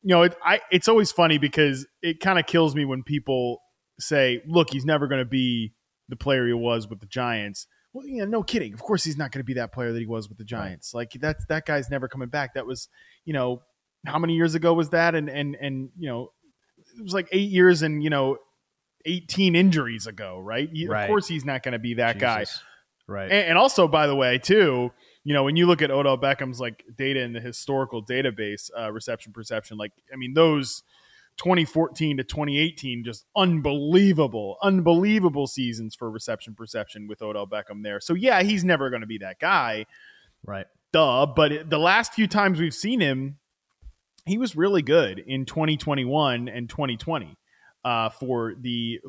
you 0.08 0.16
know, 0.16 0.24
it, 0.24 0.36
I 0.44 0.62
it's 0.72 0.88
always 0.88 1.12
funny 1.12 1.38
because 1.38 1.86
it 2.02 2.20
kind 2.20 2.40
of 2.40 2.46
kills 2.46 2.76
me 2.76 2.86
when 2.86 3.04
people 3.04 3.60
say, 4.00 4.42
"Look, 4.48 4.70
he's 4.72 4.86
never 4.86 5.08
going 5.08 5.22
to 5.22 5.26
be." 5.26 5.74
the 6.10 6.16
player 6.16 6.48
he 6.48 6.54
was 6.54 6.88
with 6.88 7.02
the 7.02 7.06
Giants 7.06 7.68
well, 7.98 8.06
yeah, 8.06 8.26
no 8.26 8.44
kidding. 8.44 8.74
Of 8.74 8.82
course, 8.82 9.04
he's 9.04 9.18
not 9.18 9.32
going 9.32 9.40
to 9.40 9.46
be 9.46 9.56
that 9.56 9.72
player 9.72 9.92
that 9.92 10.00
he 10.00 10.06
was 10.06 10.30
with 10.30 10.38
the 10.38 10.44
Giants. 10.44 10.94
Like 10.94 11.14
that's 11.20 11.44
that 11.46 11.66
guy's 11.66 11.90
never 11.90 12.08
coming 12.08 12.30
back. 12.30 12.54
That 12.54 12.68
was, 12.68 12.90
you 13.26 13.34
know, 13.34 13.64
how 14.06 14.20
many 14.20 14.36
years 14.36 14.54
ago 14.54 14.74
was 14.74 14.90
that? 14.92 15.16
And 15.16 15.30
and 15.30 15.56
and 15.56 15.90
you 15.98 16.08
know, 16.08 16.32
it 16.98 17.02
was 17.02 17.14
like 17.14 17.28
eight 17.32 17.50
years 17.50 17.82
and 17.82 18.04
you 18.04 18.12
know, 18.12 18.38
eighteen 19.06 19.56
injuries 19.56 20.06
ago, 20.06 20.40
right? 20.40 20.70
right. 20.88 21.04
Of 21.04 21.08
course, 21.08 21.28
he's 21.28 21.44
not 21.46 21.64
going 21.64 21.74
to 21.74 21.80
be 21.80 21.96
that 21.96 22.20
Jesus. 22.20 22.22
guy, 22.22 22.46
right? 23.14 23.32
And, 23.32 23.50
and 23.50 23.58
also, 23.58 23.88
by 23.88 24.06
the 24.06 24.16
way, 24.16 24.38
too, 24.38 24.92
you 25.28 25.34
know, 25.34 25.44
when 25.44 25.58
you 25.58 25.66
look 25.66 25.82
at 25.82 25.92
Odell 25.92 26.18
Beckham's 26.18 26.62
like 26.62 26.86
data 26.98 27.20
in 27.20 27.34
the 27.34 27.42
historical 27.42 28.02
database, 28.02 28.70
uh, 28.80 28.94
reception 28.94 29.34
perception, 29.34 29.76
like 29.76 29.92
I 30.14 30.16
mean, 30.16 30.34
those 30.34 30.84
2014 31.36 32.16
to 32.16 32.24
2018, 32.24 33.04
just 33.04 33.26
unbelievable, 33.36 34.56
unbelievable 34.64 35.46
seasons 35.46 35.96
for 35.96 36.10
reception 36.10 36.56
perception 36.56 37.10
with 37.10 37.22
Odell 37.22 37.46
Beckham 37.46 37.84
there. 37.84 38.00
So 38.00 38.14
yeah, 38.14 38.42
he's 38.42 38.64
never 38.64 38.90
going 38.90 39.02
to 39.02 39.06
be 39.06 39.18
that 39.18 39.38
guy, 39.38 39.86
right? 40.46 40.68
Duh. 40.94 41.26
But 41.26 41.70
the 41.70 41.78
last 41.78 42.14
few 42.14 42.28
times 42.28 42.58
we've 42.58 42.74
seen 42.74 43.02
him, 43.02 43.38
he 44.26 44.38
was 44.38 44.56
really 44.56 44.82
good 44.82 45.20
in 45.20 45.44
2021 45.44 46.48
and 46.48 46.70
2020 46.70 47.36
uh, 47.84 48.12
for 48.12 48.56
the 48.62 49.02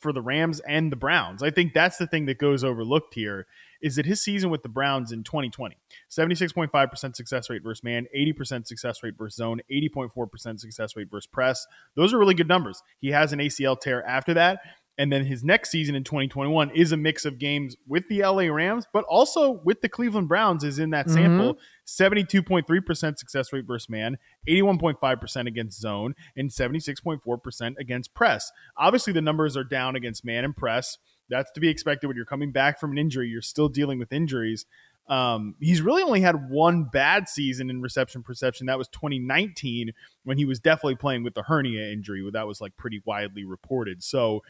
for 0.00 0.12
the 0.12 0.20
Rams 0.20 0.58
and 0.58 0.90
the 0.90 0.96
Browns. 0.96 1.44
I 1.44 1.52
think 1.52 1.74
that's 1.74 1.96
the 1.96 2.08
thing 2.08 2.26
that 2.26 2.38
goes 2.38 2.64
overlooked 2.64 3.14
here 3.14 3.46
is 3.82 3.96
that 3.96 4.06
his 4.06 4.22
season 4.22 4.50
with 4.50 4.62
the 4.62 4.68
Browns 4.68 5.12
in 5.12 5.24
2020, 5.24 5.76
76.5% 6.10 7.16
success 7.16 7.50
rate 7.50 7.62
versus 7.62 7.84
man, 7.84 8.06
80% 8.16 8.66
success 8.66 9.02
rate 9.02 9.14
versus 9.16 9.36
zone, 9.36 9.60
80.4% 9.70 10.60
success 10.60 10.96
rate 10.96 11.08
versus 11.10 11.26
press. 11.26 11.66
Those 11.96 12.12
are 12.12 12.18
really 12.18 12.34
good 12.34 12.48
numbers. 12.48 12.82
He 13.00 13.08
has 13.10 13.32
an 13.32 13.38
ACL 13.38 13.78
tear 13.78 14.06
after 14.06 14.34
that. 14.34 14.60
And 15.00 15.10
then 15.10 15.24
his 15.24 15.42
next 15.42 15.70
season 15.70 15.94
in 15.94 16.04
2021 16.04 16.72
is 16.72 16.92
a 16.92 16.96
mix 16.96 17.24
of 17.24 17.38
games 17.38 17.74
with 17.88 18.06
the 18.08 18.20
LA 18.20 18.52
Rams, 18.52 18.84
but 18.92 19.02
also 19.04 19.52
with 19.64 19.80
the 19.80 19.88
Cleveland 19.88 20.28
Browns, 20.28 20.62
is 20.62 20.78
in 20.78 20.90
that 20.90 21.06
mm-hmm. 21.06 21.14
sample 21.14 21.58
72.3% 21.86 23.18
success 23.18 23.50
rate 23.50 23.64
versus 23.66 23.88
man, 23.88 24.18
81.5% 24.46 25.46
against 25.46 25.80
zone, 25.80 26.14
and 26.36 26.50
76.4% 26.50 27.78
against 27.78 28.12
press. 28.12 28.52
Obviously, 28.76 29.14
the 29.14 29.22
numbers 29.22 29.56
are 29.56 29.64
down 29.64 29.96
against 29.96 30.22
man 30.22 30.44
and 30.44 30.54
press. 30.54 30.98
That's 31.30 31.50
to 31.52 31.60
be 31.60 31.68
expected 31.68 32.08
when 32.08 32.16
you're 32.16 32.26
coming 32.26 32.52
back 32.52 32.78
from 32.78 32.92
an 32.92 32.98
injury. 32.98 33.28
You're 33.28 33.42
still 33.42 33.68
dealing 33.68 33.98
with 33.98 34.12
injuries. 34.12 34.66
Um, 35.08 35.56
he's 35.58 35.82
really 35.82 36.02
only 36.02 36.20
had 36.20 36.50
one 36.50 36.84
bad 36.84 37.28
season 37.28 37.68
in 37.68 37.82
reception 37.82 38.22
perception. 38.22 38.66
That 38.66 38.78
was 38.78 38.88
2019 38.88 39.90
when 40.22 40.38
he 40.38 40.44
was 40.44 40.60
definitely 40.60 40.94
playing 40.94 41.24
with 41.24 41.34
the 41.34 41.42
hernia 41.42 41.90
injury. 41.90 42.28
That 42.32 42.46
was 42.46 42.60
like 42.60 42.76
pretty 42.76 43.02
widely 43.04 43.44
reported. 43.44 44.04
So, 44.04 44.42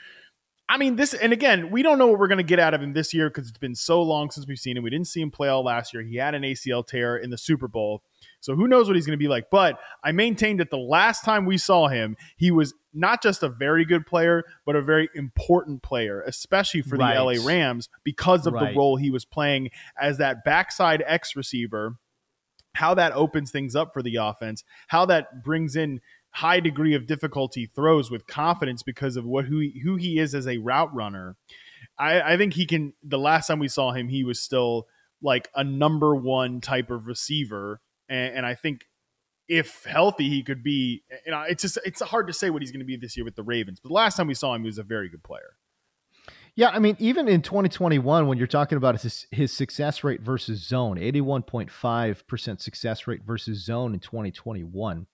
I 0.68 0.76
mean, 0.76 0.96
this, 0.96 1.14
and 1.14 1.32
again, 1.32 1.70
we 1.70 1.82
don't 1.82 1.98
know 1.98 2.08
what 2.08 2.18
we're 2.18 2.28
going 2.28 2.38
to 2.38 2.44
get 2.44 2.60
out 2.60 2.74
of 2.74 2.82
him 2.82 2.92
this 2.92 3.14
year 3.14 3.30
because 3.30 3.48
it's 3.48 3.58
been 3.58 3.74
so 3.74 4.02
long 4.02 4.30
since 4.30 4.46
we've 4.46 4.58
seen 4.58 4.76
him. 4.76 4.82
We 4.82 4.90
didn't 4.90 5.08
see 5.08 5.22
him 5.22 5.30
play 5.30 5.48
all 5.48 5.64
last 5.64 5.94
year. 5.94 6.02
He 6.02 6.16
had 6.16 6.34
an 6.34 6.42
ACL 6.42 6.86
tear 6.86 7.16
in 7.16 7.30
the 7.30 7.38
Super 7.38 7.66
Bowl. 7.66 8.02
So 8.40 8.56
who 8.56 8.66
knows 8.66 8.88
what 8.88 8.96
he's 8.96 9.06
going 9.06 9.18
to 9.18 9.22
be 9.22 9.28
like. 9.28 9.50
But 9.50 9.78
I 10.02 10.12
maintained 10.12 10.60
that 10.60 10.70
the 10.70 10.78
last 10.78 11.24
time 11.24 11.44
we 11.44 11.58
saw 11.58 11.88
him, 11.88 12.16
he 12.36 12.50
was 12.50 12.74
not 12.92 13.22
just 13.22 13.42
a 13.42 13.48
very 13.48 13.84
good 13.84 14.06
player, 14.06 14.44
but 14.66 14.76
a 14.76 14.82
very 14.82 15.08
important 15.14 15.82
player, 15.82 16.22
especially 16.22 16.82
for 16.82 16.96
the 16.96 17.04
right. 17.04 17.18
LA 17.18 17.44
Rams 17.44 17.88
because 18.02 18.46
of 18.46 18.54
right. 18.54 18.72
the 18.72 18.78
role 18.78 18.96
he 18.96 19.10
was 19.10 19.24
playing 19.24 19.70
as 20.00 20.18
that 20.18 20.44
backside 20.44 21.04
X 21.06 21.36
receiver. 21.36 21.96
How 22.74 22.94
that 22.94 23.12
opens 23.12 23.50
things 23.50 23.74
up 23.74 23.92
for 23.92 24.00
the 24.00 24.16
offense, 24.16 24.62
how 24.88 25.04
that 25.06 25.42
brings 25.42 25.74
in 25.74 26.00
high 26.30 26.60
degree 26.60 26.94
of 26.94 27.06
difficulty 27.06 27.66
throws 27.66 28.12
with 28.12 28.28
confidence 28.28 28.84
because 28.84 29.16
of 29.16 29.24
what 29.24 29.46
who 29.46 29.58
he, 29.58 29.80
who 29.84 29.96
he 29.96 30.18
is 30.18 30.36
as 30.36 30.46
a 30.46 30.58
route 30.58 30.94
runner. 30.94 31.36
I, 31.98 32.34
I 32.34 32.36
think 32.36 32.54
he 32.54 32.66
can. 32.66 32.92
The 33.02 33.18
last 33.18 33.48
time 33.48 33.58
we 33.58 33.66
saw 33.66 33.92
him, 33.92 34.08
he 34.08 34.22
was 34.22 34.40
still 34.40 34.86
like 35.20 35.48
a 35.54 35.64
number 35.64 36.14
one 36.14 36.60
type 36.60 36.90
of 36.90 37.06
receiver 37.06 37.80
and, 38.10 38.36
and 38.38 38.46
I 38.46 38.54
think 38.54 38.84
if 39.48 39.84
healthy, 39.84 40.28
he 40.28 40.42
could 40.42 40.62
be. 40.62 41.02
You 41.24 41.32
know, 41.32 41.42
it's 41.48 41.62
just 41.62 41.78
it's 41.84 42.02
hard 42.02 42.26
to 42.26 42.32
say 42.32 42.50
what 42.50 42.60
he's 42.60 42.70
going 42.70 42.80
to 42.80 42.86
be 42.86 42.96
this 42.96 43.16
year 43.16 43.24
with 43.24 43.36
the 43.36 43.42
Ravens. 43.42 43.80
But 43.80 43.88
the 43.88 43.94
last 43.94 44.16
time 44.16 44.26
we 44.26 44.34
saw 44.34 44.54
him, 44.54 44.62
he 44.62 44.66
was 44.66 44.78
a 44.78 44.82
very 44.82 45.08
good 45.08 45.22
player. 45.22 45.56
Yeah, 46.56 46.70
I 46.70 46.78
mean, 46.78 46.96
even 46.98 47.28
in 47.28 47.42
2021, 47.42 48.26
when 48.26 48.36
you're 48.36 48.46
talking 48.46 48.76
about 48.76 49.00
his, 49.00 49.26
his 49.30 49.52
success 49.52 50.02
rate 50.02 50.20
versus 50.20 50.66
zone, 50.66 50.96
81.5% 50.96 52.60
success 52.60 53.06
rate 53.06 53.22
versus 53.24 53.64
zone 53.64 53.94
in 53.94 54.00
2021. 54.00 55.06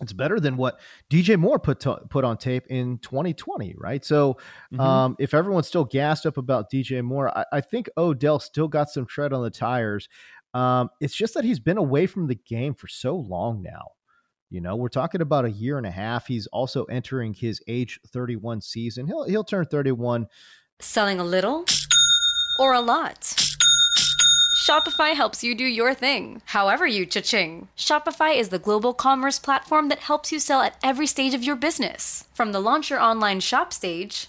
It's 0.00 0.14
better 0.14 0.40
than 0.40 0.56
what 0.56 0.80
DJ 1.10 1.36
Moore 1.36 1.58
put 1.58 1.80
to, 1.80 1.96
put 2.08 2.24
on 2.24 2.38
tape 2.38 2.66
in 2.68 2.98
2020, 2.98 3.74
right? 3.76 4.02
So, 4.02 4.38
mm-hmm. 4.72 4.80
um, 4.80 5.16
if 5.18 5.34
everyone's 5.34 5.66
still 5.66 5.84
gassed 5.84 6.24
up 6.24 6.38
about 6.38 6.70
DJ 6.72 7.04
Moore, 7.04 7.36
I, 7.36 7.44
I 7.52 7.60
think 7.60 7.90
Odell 7.98 8.40
still 8.40 8.66
got 8.66 8.88
some 8.88 9.04
tread 9.04 9.34
on 9.34 9.42
the 9.42 9.50
tires. 9.50 10.08
Um, 10.54 10.90
it's 11.00 11.14
just 11.14 11.34
that 11.34 11.44
he's 11.44 11.60
been 11.60 11.78
away 11.78 12.06
from 12.06 12.26
the 12.26 12.34
game 12.34 12.74
for 12.74 12.88
so 12.88 13.16
long 13.16 13.62
now. 13.62 13.92
You 14.50 14.60
know, 14.60 14.74
we're 14.74 14.88
talking 14.88 15.20
about 15.20 15.44
a 15.44 15.50
year 15.50 15.78
and 15.78 15.86
a 15.86 15.92
half. 15.92 16.26
He's 16.26 16.48
also 16.48 16.84
entering 16.84 17.34
his 17.34 17.62
age 17.68 18.00
31 18.08 18.60
season. 18.60 19.06
He'll 19.06 19.24
he'll 19.24 19.44
turn 19.44 19.64
31. 19.66 20.26
Selling 20.80 21.20
a 21.20 21.24
little 21.24 21.64
or 22.58 22.74
a 22.74 22.80
lot. 22.80 23.34
Shopify 24.66 25.14
helps 25.14 25.42
you 25.42 25.54
do 25.54 25.64
your 25.64 25.94
thing, 25.94 26.42
however 26.46 26.86
you 26.86 27.06
cha-ching. 27.06 27.68
Shopify 27.76 28.36
is 28.36 28.50
the 28.50 28.58
global 28.58 28.92
commerce 28.92 29.38
platform 29.38 29.88
that 29.88 30.00
helps 30.00 30.30
you 30.30 30.38
sell 30.38 30.60
at 30.60 30.76
every 30.82 31.06
stage 31.06 31.32
of 31.32 31.42
your 31.42 31.56
business. 31.56 32.26
From 32.34 32.52
the 32.52 32.60
launch 32.60 32.90
your 32.90 33.00
online 33.00 33.40
shop 33.40 33.72
stage 33.72 34.28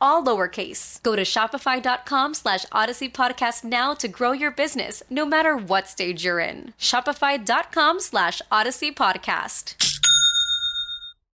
all 0.00 0.22
lowercase. 0.24 1.02
Go 1.02 1.16
to 1.16 1.22
shopify.com 1.22 2.34
slash 2.34 2.66
odyssey 2.72 3.08
podcast 3.08 3.64
now 3.64 3.94
to 3.94 4.08
grow 4.08 4.32
your 4.32 4.50
business, 4.50 5.02
no 5.10 5.24
matter 5.24 5.56
what 5.56 5.88
stage 5.88 6.24
you're 6.24 6.40
in. 6.40 6.74
Shopify.com 6.78 8.00
slash 8.00 8.42
odyssey 8.50 8.92
podcast. 8.92 9.74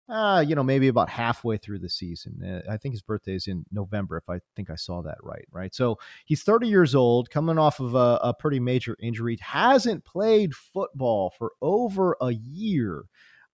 uh, 0.09 0.45
you 0.47 0.55
know, 0.55 0.63
maybe 0.63 0.89
about 0.89 1.09
halfway 1.09 1.57
through 1.57 1.79
the 1.79 1.89
season. 1.89 2.43
Uh, 2.45 2.71
I 2.71 2.77
think 2.77 2.93
his 2.93 3.03
birthday 3.03 3.35
is 3.35 3.47
in 3.47 3.65
November, 3.73 4.19
if 4.19 4.29
I 4.29 4.41
think 4.55 4.69
I 4.71 4.77
saw 4.77 5.01
that 5.03 5.17
right. 5.23 5.47
Right. 5.51 5.75
So 5.75 5.99
he's 6.27 6.43
30 6.43 6.69
years 6.69 6.95
old, 6.95 7.31
coming 7.31 7.59
off 7.59 7.81
of 7.81 7.95
a, 7.95 8.21
a 8.23 8.35
pretty 8.39 8.61
major 8.61 8.97
injury, 9.01 9.39
hasn't 9.41 10.05
played 10.05 10.55
football 10.55 11.33
for 11.39 11.53
over 11.63 12.17
a 12.21 12.33
year. 12.33 13.05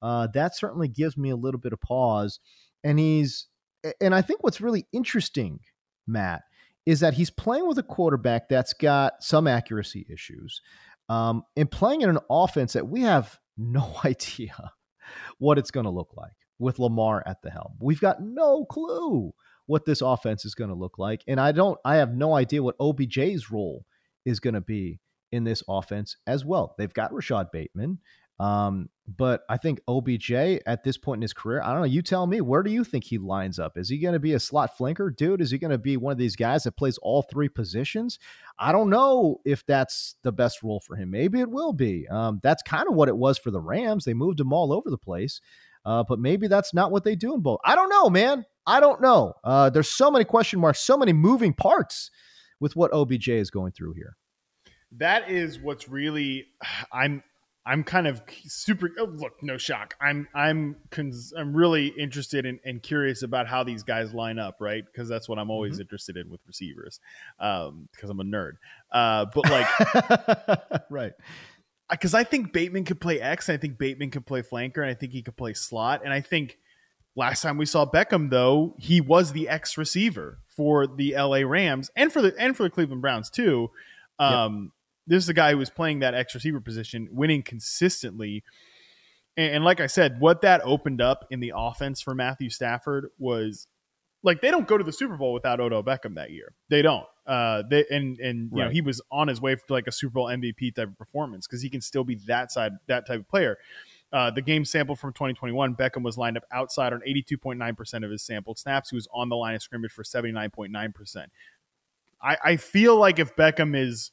Uh, 0.03 0.27
that 0.35 0.57
certainly 0.57 0.89
gives 0.89 1.17
me 1.17 1.31
a 1.31 1.37
little 1.37 1.61
bit 1.61 1.73
of 1.73 1.81
pause. 1.81 2.41
And 2.83 2.99
he's, 2.99 3.47
and 4.01 4.15
I 4.15 4.23
think 4.23 4.43
what's 4.43 4.61
really 4.61 4.87
interesting, 4.93 5.61
Matt, 6.07 6.43
is 6.87 7.01
that 7.01 7.15
he's 7.15 7.31
playing 7.31 7.69
with 7.69 7.79
a 7.79 7.83
quarterback 7.83 8.49
that's 8.49 8.73
got 8.73 9.23
some 9.23 9.47
accuracy 9.47 10.07
issues 10.11 10.61
um, 11.09 11.45
and 11.57 11.71
playing 11.71 12.03
in 12.03 12.11
an 12.11 12.19
offense 12.31 12.73
that 12.73 12.89
we 12.89 13.03
have 13.03 13.39
no 13.59 13.95
idea 14.05 14.73
what 15.39 15.59
it's 15.59 15.71
going 15.71 15.85
to 15.85 15.91
look 15.91 16.11
like 16.17 16.33
with 16.59 16.79
Lamar 16.79 17.23
at 17.27 17.43
the 17.43 17.51
helm. 17.51 17.75
We've 17.81 18.01
got 18.01 18.23
no 18.23 18.65
clue 18.65 19.33
what 19.67 19.85
this 19.85 20.03
offense 20.03 20.45
is 20.45 20.55
going 20.55 20.71
to 20.71 20.77
look 20.77 20.99
like. 20.99 21.23
And 21.27 21.41
I 21.41 21.53
don't, 21.53 21.79
I 21.85 21.97
have 21.97 22.15
no 22.15 22.35
idea 22.35 22.63
what 22.63 22.79
OBJ's 22.79 23.51
role 23.51 23.85
is 24.25 24.41
going 24.41 24.55
to 24.55 24.61
be 24.61 25.01
in 25.33 25.45
this 25.45 25.63
offense 25.69 26.17
as 26.27 26.45
well. 26.45 26.75
They've 26.77 26.93
got 26.93 27.13
Rashod 27.13 27.51
Bateman. 27.53 27.99
Um, 28.41 28.89
but 29.07 29.43
I 29.51 29.59
think 29.59 29.81
OBJ 29.87 30.33
at 30.33 30.83
this 30.83 30.97
point 30.97 31.19
in 31.19 31.23
his 31.23 31.35
career, 31.35 31.61
I 31.63 31.73
don't 31.73 31.81
know. 31.81 31.87
You 31.87 32.01
tell 32.01 32.27
me, 32.27 32.41
where 32.41 32.63
do 32.63 32.71
you 32.71 32.85
think 32.85 33.05
he 33.05 33.19
lines 33.19 33.59
up? 33.59 33.77
Is 33.77 33.91
he 33.91 33.99
going 33.99 34.15
to 34.15 34.21
be 34.21 34.33
a 34.33 34.41
slot 34.41 34.79
flanker, 34.79 35.15
dude? 35.15 35.43
Is 35.43 35.51
he 35.51 35.59
going 35.59 35.73
to 35.73 35.79
be 35.79 35.99
one 35.99 36.13
of 36.13 36.19
these 36.19 36.37
guys 36.37 36.63
that 36.63 36.77
plays 36.77 36.97
all 36.99 37.23
three 37.23 37.51
positions? 37.51 38.19
I 38.59 38.73
don't 38.73 38.89
know 38.89 39.41
if 39.45 39.67
that's 39.67 40.15
the 40.23 40.33
best 40.33 40.63
role 40.63 40.81
for 40.81 40.97
him. 40.97 41.11
Maybe 41.11 41.41
it 41.41 41.51
will 41.51 41.75
be. 41.75 42.09
Um, 42.09 42.41
that's 42.43 42.63
kind 42.63 42.89
of 42.89 42.95
what 42.95 43.09
it 43.09 43.17
was 43.17 43.37
for 43.37 43.51
the 43.51 43.61
Rams. 43.61 44.07
They 44.07 44.15
moved 44.15 44.41
him 44.41 44.55
all 44.55 44.73
over 44.73 44.89
the 44.89 44.99
place, 44.99 45.43
uh, 45.85 46.05
but 46.09 46.19
maybe 46.19 46.47
that's 46.47 46.73
not 46.73 46.93
what 46.93 47.05
they 47.05 47.17
do 47.17 47.35
in 47.35 47.41
both. 47.41 47.61
I 47.65 47.75
don't 47.75 47.91
know, 47.91 48.09
man. 48.09 48.47
I 48.67 48.81
don't 48.81 49.03
know. 49.03 49.35
Uh, 49.45 49.69
there's 49.69 49.91
so 49.91 50.11
many 50.11 50.25
question 50.25 50.61
marks, 50.61 50.81
so 50.81 50.97
many 50.97 51.13
moving 51.13 51.53
parts 51.53 52.11
with 52.59 52.75
what 52.75 52.93
OBJ 52.95 53.29
is 53.29 53.51
going 53.51 53.73
through 53.73 53.95
here. 53.95 54.17
That 54.93 55.31
is 55.31 55.59
what's 55.61 55.89
really 55.89 56.47
I'm 56.93 57.23
I'm 57.67 57.85
kind 57.85 58.07
of 58.07 58.23
super. 58.47 58.91
Oh, 58.99 59.05
look, 59.05 59.43
no 59.43 59.59
shock. 59.59 59.95
I'm 60.01 60.27
I'm 60.35 60.77
cons, 60.91 61.33
I'm 61.37 61.55
really 61.55 61.89
interested 61.89 62.47
in, 62.47 62.59
and 62.65 62.83
curious 62.83 63.23
about 63.23 63.47
how 63.47 63.65
these 63.65 63.83
guys 63.83 64.15
line 64.15 64.39
up, 64.39 64.57
right? 64.61 64.85
Because 64.85 65.09
that's 65.09 65.29
what 65.29 65.39
I'm 65.39 65.51
always 65.51 65.75
mm-hmm. 65.75 65.83
interested 65.83 66.17
in 66.17 66.31
with 66.31 66.41
receivers, 66.47 67.01
um, 67.39 67.89
because 67.93 68.09
I'm 68.09 68.21
a 68.21 68.25
nerd. 68.25 68.53
Uh, 68.91 69.27
but 69.35 69.51
like, 69.51 70.81
right? 70.91 71.13
Because 71.91 72.15
I 72.15 72.25
think 72.25 72.53
Bateman 72.53 72.85
could 72.85 73.01
play 73.01 73.21
X, 73.21 73.49
and 73.49 73.59
I 73.59 73.61
think 73.61 73.77
Bateman 73.77 74.11
could 74.11 74.25
play 74.25 74.41
flanker, 74.41 74.79
and 74.79 74.87
I 74.87 74.95
think 74.95 75.13
he 75.13 75.23
could 75.23 75.37
play 75.37 75.53
slot, 75.53 76.01
and 76.03 76.15
I 76.15 76.23
think 76.23 76.59
last 77.15 77.43
time 77.43 77.59
we 77.59 77.67
saw 77.67 77.85
Beckham 77.85 78.31
though 78.31 78.75
he 78.79 79.01
was 79.01 79.33
the 79.33 79.49
X 79.49 79.77
receiver 79.77 80.39
for 80.49 80.87
the 80.87 81.15
LA 81.17 81.39
Rams 81.39 81.91
and 81.95 82.11
for 82.13 82.23
the 82.23 82.33
and 82.39 82.57
for 82.57 82.63
the 82.63 82.71
Cleveland 82.71 83.03
Browns 83.03 83.29
too. 83.29 83.71
Um, 84.19 84.63
yep 84.65 84.73
this 85.11 85.25
is 85.25 85.29
a 85.29 85.35
guy 85.35 85.51
who 85.51 85.59
was 85.59 85.71
playing 85.71 85.99
that 85.99 86.15
X 86.15 86.35
receiver 86.35 86.61
position, 86.61 87.09
winning 87.11 87.43
consistently. 87.43 88.45
And, 89.37 89.57
and, 89.57 89.65
like 89.65 89.81
I 89.81 89.89
said, 89.89 90.21
what 90.21 90.41
that 90.43 90.61
opened 90.65 91.01
up 91.01 91.27
in 91.31 91.41
the 91.41 91.53
offense 91.55 92.01
for 92.01 92.15
Matthew 92.15 92.49
Stafford 92.49 93.09
was 93.19 93.67
like 94.23 94.41
they 94.41 94.53
don't 94.53 94.69
go 94.69 94.79
to 94.79 94.85
the 94.85 94.93
Super 94.93 95.17
Bowl 95.17 95.33
without 95.33 95.59
Odell 95.59 95.83
Beckham 95.83 96.15
that 96.15 96.31
year. 96.31 96.55
They 96.69 96.81
don't. 96.81 97.07
Uh, 97.27 97.65
they 97.69 97.85
and 97.91 98.21
and 98.21 98.51
you 98.53 98.59
right. 98.59 98.67
know 98.67 98.71
he 98.71 98.83
was 98.83 99.01
on 99.11 99.27
his 99.27 99.41
way 99.41 99.57
to 99.57 99.63
like 99.69 99.89
a 99.89 99.93
Super 99.93 100.15
Bowl 100.15 100.27
MVP 100.27 100.77
type 100.77 100.89
of 100.89 100.97
performance 100.97 101.49
because 101.49 101.61
he 101.61 101.69
can 101.69 101.81
still 101.81 102.05
be 102.05 102.15
that 102.29 102.53
side 102.53 102.73
that 102.87 103.05
type 103.05 103.21
of 103.21 103.29
player. 103.29 103.59
Uh, 104.13 104.31
the 104.31 104.43
game 104.43 104.65
sample 104.65 104.97
from 104.97 105.13
2021, 105.13 105.77
Beckham 105.77 106.03
was 106.03 106.19
lined 106.19 106.37
up 106.37 106.43
outside 106.51 106.93
on 106.93 107.01
82.9% 107.07 108.05
of 108.05 108.11
his 108.11 108.23
sampled 108.23 108.59
snaps. 108.59 108.91
He 108.91 108.97
was 108.97 109.07
on 109.15 109.29
the 109.29 109.37
line 109.37 109.55
of 109.55 109.63
scrimmage 109.63 109.93
for 109.93 110.03
79.9%. 110.03 111.27
I, 112.21 112.37
I 112.45 112.57
feel 112.57 112.97
like 112.97 113.21
if 113.21 113.37
Beckham 113.37 113.77
is 113.77 114.11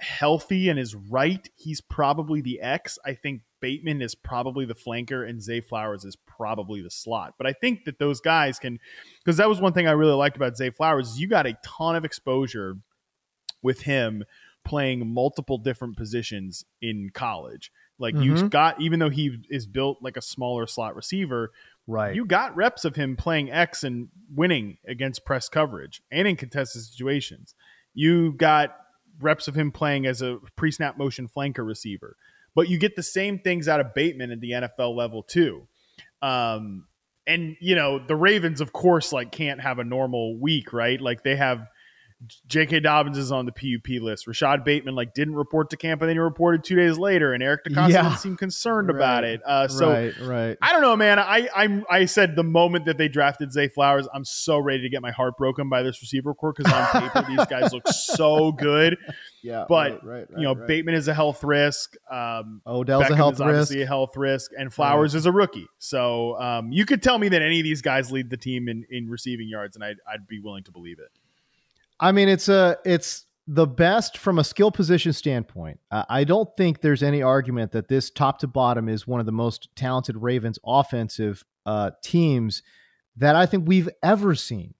healthy 0.00 0.68
and 0.68 0.78
is 0.78 0.94
right, 0.94 1.48
he's 1.56 1.80
probably 1.80 2.40
the 2.40 2.60
X. 2.60 2.98
I 3.04 3.14
think 3.14 3.42
Bateman 3.60 4.02
is 4.02 4.14
probably 4.14 4.64
the 4.64 4.74
flanker 4.74 5.28
and 5.28 5.42
Zay 5.42 5.60
Flowers 5.60 6.04
is 6.04 6.16
probably 6.16 6.82
the 6.82 6.90
slot. 6.90 7.34
But 7.38 7.46
I 7.46 7.52
think 7.52 7.84
that 7.84 7.98
those 7.98 8.20
guys 8.20 8.58
can 8.58 8.78
because 9.22 9.36
that 9.36 9.48
was 9.48 9.60
one 9.60 9.72
thing 9.72 9.86
I 9.86 9.92
really 9.92 10.14
liked 10.14 10.36
about 10.36 10.56
Zay 10.56 10.70
Flowers 10.70 11.20
you 11.20 11.28
got 11.28 11.46
a 11.46 11.56
ton 11.64 11.96
of 11.96 12.04
exposure 12.04 12.76
with 13.62 13.82
him 13.82 14.24
playing 14.64 15.12
multiple 15.12 15.58
different 15.58 15.96
positions 15.96 16.64
in 16.80 17.10
college. 17.12 17.70
Like 17.98 18.14
mm-hmm. 18.14 18.36
you 18.36 18.48
got 18.48 18.80
even 18.80 18.98
though 18.98 19.10
he 19.10 19.38
is 19.50 19.66
built 19.66 19.98
like 20.00 20.16
a 20.16 20.22
smaller 20.22 20.66
slot 20.66 20.96
receiver, 20.96 21.52
right. 21.86 22.14
You 22.14 22.24
got 22.24 22.56
reps 22.56 22.84
of 22.84 22.96
him 22.96 23.16
playing 23.16 23.50
X 23.50 23.84
and 23.84 24.08
winning 24.34 24.78
against 24.86 25.24
press 25.24 25.48
coverage 25.48 26.02
and 26.10 26.26
in 26.26 26.36
contested 26.36 26.82
situations. 26.82 27.54
You 27.92 28.32
got 28.32 28.76
reps 29.20 29.48
of 29.48 29.54
him 29.54 29.70
playing 29.72 30.06
as 30.06 30.22
a 30.22 30.38
pre 30.56 30.70
snap 30.70 30.98
motion 30.98 31.28
flanker 31.28 31.66
receiver. 31.66 32.16
But 32.54 32.68
you 32.68 32.78
get 32.78 32.96
the 32.96 33.02
same 33.02 33.38
things 33.38 33.68
out 33.68 33.80
of 33.80 33.94
Bateman 33.94 34.32
at 34.32 34.40
the 34.40 34.50
NFL 34.50 34.96
level 34.96 35.22
too. 35.22 35.68
Um, 36.20 36.86
and 37.26 37.56
you 37.60 37.76
know 37.76 37.98
the 37.98 38.16
Ravens, 38.16 38.60
of 38.60 38.72
course, 38.72 39.12
like 39.12 39.30
can't 39.30 39.60
have 39.60 39.78
a 39.78 39.84
normal 39.84 40.38
week, 40.38 40.72
right? 40.72 41.00
Like 41.00 41.22
they 41.22 41.36
have 41.36 41.66
J.K. 42.46 42.80
Dobbins 42.80 43.16
is 43.16 43.32
on 43.32 43.46
the 43.46 43.52
PUP 43.52 44.02
list. 44.02 44.26
Rashod 44.26 44.62
Bateman 44.62 44.94
like 44.94 45.14
didn't 45.14 45.36
report 45.36 45.70
to 45.70 45.76
camp, 45.78 46.02
and 46.02 46.08
then 46.08 46.16
he 46.16 46.20
reported 46.20 46.62
two 46.62 46.76
days 46.76 46.98
later. 46.98 47.32
And 47.32 47.42
Eric 47.42 47.64
DeCosta 47.64 47.92
yeah. 47.92 48.02
didn't 48.02 48.18
seem 48.18 48.36
concerned 48.36 48.88
right. 48.88 48.96
about 48.96 49.24
it. 49.24 49.40
Uh, 49.44 49.68
so 49.68 49.90
right, 49.90 50.18
right. 50.20 50.58
I 50.60 50.72
don't 50.72 50.82
know, 50.82 50.96
man. 50.96 51.18
I 51.18 51.48
I'm, 51.54 51.84
I 51.88 52.04
said 52.04 52.36
the 52.36 52.42
moment 52.42 52.84
that 52.84 52.98
they 52.98 53.08
drafted 53.08 53.52
Zay 53.52 53.68
Flowers, 53.68 54.06
I'm 54.12 54.26
so 54.26 54.58
ready 54.58 54.82
to 54.82 54.90
get 54.90 55.00
my 55.00 55.10
heart 55.12 55.38
broken 55.38 55.70
by 55.70 55.82
this 55.82 56.02
receiver 56.02 56.34
corps 56.34 56.52
because 56.54 56.70
on 56.70 57.08
paper 57.08 57.24
these 57.26 57.46
guys 57.46 57.72
look 57.72 57.88
so 57.88 58.52
good. 58.52 58.96
Yeah, 59.42 59.64
but 59.66 60.04
right, 60.04 60.26
you 60.36 60.42
know 60.42 60.54
Bateman 60.54 60.94
is 60.94 61.08
a 61.08 61.14
health 61.14 61.42
risk. 61.42 61.94
Um, 62.10 62.60
Odell's 62.66 63.04
Beckham 63.04 63.10
a 63.12 63.16
health 63.16 63.34
is 63.36 63.40
obviously 63.40 63.76
risk. 63.78 63.84
a 63.84 63.88
health 63.88 64.16
risk, 64.18 64.50
and 64.58 64.70
Flowers 64.70 65.14
is 65.14 65.24
a 65.24 65.32
rookie. 65.32 65.66
So 65.78 66.38
um, 66.38 66.70
you 66.70 66.84
could 66.84 67.02
tell 67.02 67.16
me 67.16 67.30
that 67.30 67.40
any 67.40 67.58
of 67.58 67.64
these 67.64 67.80
guys 67.80 68.12
lead 68.12 68.28
the 68.28 68.36
team 68.36 68.68
in 68.68 68.84
in 68.90 69.08
receiving 69.08 69.48
yards, 69.48 69.76
and 69.76 69.84
I'd 69.84 69.96
I'd 70.06 70.28
be 70.28 70.40
willing 70.40 70.64
to 70.64 70.70
believe 70.70 70.98
it. 70.98 71.08
I 72.00 72.12
mean, 72.12 72.28
it's 72.28 72.48
a 72.48 72.78
it's 72.84 73.26
the 73.46 73.66
best 73.66 74.16
from 74.16 74.38
a 74.38 74.44
skill 74.44 74.70
position 74.70 75.12
standpoint. 75.12 75.80
Uh, 75.90 76.04
I 76.08 76.24
don't 76.24 76.48
think 76.56 76.80
there's 76.80 77.02
any 77.02 77.22
argument 77.22 77.72
that 77.72 77.88
this 77.88 78.10
top 78.10 78.38
to 78.40 78.46
bottom 78.46 78.88
is 78.88 79.06
one 79.06 79.20
of 79.20 79.26
the 79.26 79.32
most 79.32 79.68
talented 79.76 80.16
Ravens 80.16 80.58
offensive 80.64 81.44
uh, 81.66 81.90
teams 82.02 82.62
that 83.16 83.36
I 83.36 83.46
think 83.46 83.68
we've 83.68 83.88
ever 84.02 84.34
seen. 84.34 84.74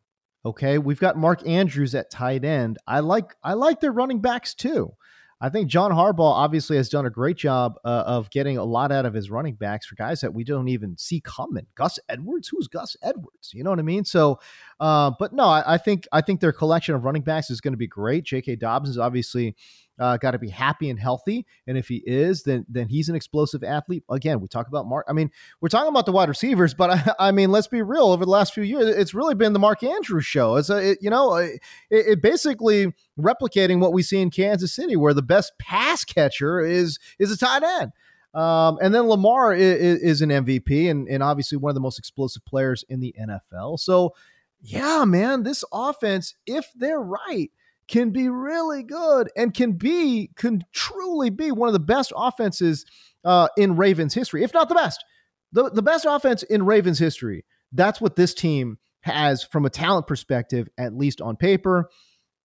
Okay, 0.47 0.79
we've 0.79 1.01
got 1.01 1.19
Mark 1.19 1.47
Andrews 1.47 1.95
at 1.95 2.11
tight 2.11 2.45
end. 2.45 2.79
I 2.87 3.01
like 3.01 3.35
I 3.43 3.53
like 3.53 3.81
their 3.81 3.93
running 3.93 4.21
backs 4.21 4.55
too. 4.55 4.95
I 5.43 5.49
think 5.49 5.69
John 5.69 5.91
Harbaugh 5.91 6.33
obviously 6.33 6.77
has 6.77 6.91
done 6.91 7.07
a 7.07 7.11
great 7.11 7.39
job 7.39 7.79
uh, 7.85 8.05
of 8.07 8.31
getting 8.31 8.59
a 8.59 8.65
lot 8.65 8.93
out 8.93 9.07
of 9.07 9.15
his 9.15 9.31
running 9.31 9.55
backs 9.55 9.87
for 9.87 9.95
guys 9.95 10.21
that 10.21 10.35
we 10.35 10.45
don't 10.45 10.69
even 10.69 10.99
see 10.99 11.21
coming. 11.23 11.67
Gus 11.75 11.99
Edwards, 12.11 12.49
who's 12.49 12.69
Gus 12.69 12.95
Edwards? 13.03 13.53
You 13.55 13.65
know 13.65 13.71
what 13.71 13.79
I 13.79 13.83
mean? 13.83 14.05
So, 14.05 14.39
uh, 14.81 15.13
but 15.19 15.33
no, 15.33 15.45
I, 15.45 15.75
I, 15.75 15.79
think 15.79 16.07
I 16.13 16.21
think 16.21 16.41
their 16.41 16.53
collection 16.53 16.95
of 16.95 17.05
running 17.05 17.23
backs 17.23 17.51
is 17.51 17.63
going 17.63 17.73
to 17.73 17.79
be 17.79 17.87
great. 17.87 18.25
J.K. 18.25 18.57
Dobbins 18.57 18.91
is 18.91 18.99
obviously 18.99 19.57
uh, 20.01 20.17
got 20.17 20.31
to 20.31 20.39
be 20.39 20.49
happy 20.49 20.89
and 20.89 20.99
healthy. 20.99 21.47
And 21.67 21.77
if 21.77 21.87
he 21.87 22.03
is, 22.07 22.43
then 22.43 22.65
then 22.69 22.89
he's 22.89 23.09
an 23.09 23.15
explosive 23.15 23.63
athlete. 23.63 24.03
Again, 24.11 24.41
we 24.41 24.49
talk 24.49 24.67
about 24.67 24.87
Mark. 24.87 25.07
I 25.09 25.13
mean, 25.13 25.31
we're 25.61 25.69
talking 25.69 25.91
about 25.91 26.07
the 26.07 26.13
wide 26.13 26.29
receivers, 26.29 26.73
but 26.73 26.91
I, 27.19 27.29
I 27.29 27.33
mean, 27.33 27.51
let's 27.51 27.69
be 27.69 27.83
real. 27.83 28.07
Over 28.07 28.25
the 28.25 28.31
last 28.31 28.55
few 28.55 28.63
years, 28.63 28.89
it's 28.89 29.15
really 29.15 29.35
been 29.35 29.53
the 29.53 29.59
Mark 29.59 29.83
Andrews 29.83 30.25
show. 30.25 30.57
It's 30.57 30.71
a, 30.71 30.93
it, 30.93 30.99
you 31.03 31.11
know, 31.11 31.37
it, 31.37 31.61
it 31.91 32.23
basically 32.23 32.93
replicating 33.19 33.79
what 33.79 33.93
we 33.93 34.03
see 34.03 34.21
in 34.21 34.31
Kansas 34.31 34.73
City, 34.73 34.97
where 34.97 35.15
the 35.15 35.23
best 35.23 35.53
pass 35.59 36.05
catcher 36.05 36.61
is 36.61 36.99
is 37.19 37.31
a 37.31 37.37
tight 37.37 37.63
end. 37.63 37.93
Um, 38.33 38.79
and 38.81 38.95
then 38.95 39.09
Lamar 39.09 39.53
is, 39.53 40.01
is, 40.01 40.23
an 40.23 40.31
MVP 40.31 40.89
and, 40.89 41.09
and 41.09 41.21
obviously 41.21 41.59
one 41.59 41.71
of 41.71 41.75
the 41.75 41.81
most 41.81 41.99
explosive 41.99 42.45
players 42.45 42.85
in 42.89 43.01
the 43.01 43.13
NFL. 43.21 43.81
So, 43.81 44.15
yeah, 44.61 45.05
man, 45.05 45.43
this 45.43 45.65
offense, 45.73 46.35
if 46.47 46.71
they're 46.77 47.01
right, 47.01 47.51
can 47.91 48.11
be 48.11 48.29
really 48.29 48.83
good 48.85 49.31
and 49.37 49.53
can 49.53 49.73
be 49.73 50.31
can 50.37 50.65
truly 50.73 51.29
be 51.29 51.51
one 51.51 51.69
of 51.69 51.73
the 51.73 51.81
best 51.81 52.13
offenses 52.17 52.87
uh, 53.25 53.49
in 53.59 53.77
Ravens 53.77 54.15
history, 54.15 54.45
if 54.45 54.55
not 54.55 54.69
the 54.69 54.75
best. 54.75 55.05
The, 55.53 55.69
the 55.69 55.83
best 55.83 56.07
offense 56.09 56.45
in 56.45 56.65
Ravens 56.65 57.01
history. 57.01 57.45
That's 57.73 58.01
what 58.01 58.15
this 58.15 58.33
team 58.33 58.79
has 59.01 59.43
from 59.43 59.67
a 59.67 59.71
talent 59.71 60.07
perspective, 60.07 60.69
at 60.79 60.97
least 60.97 61.21
on 61.21 61.37
paper. 61.37 61.91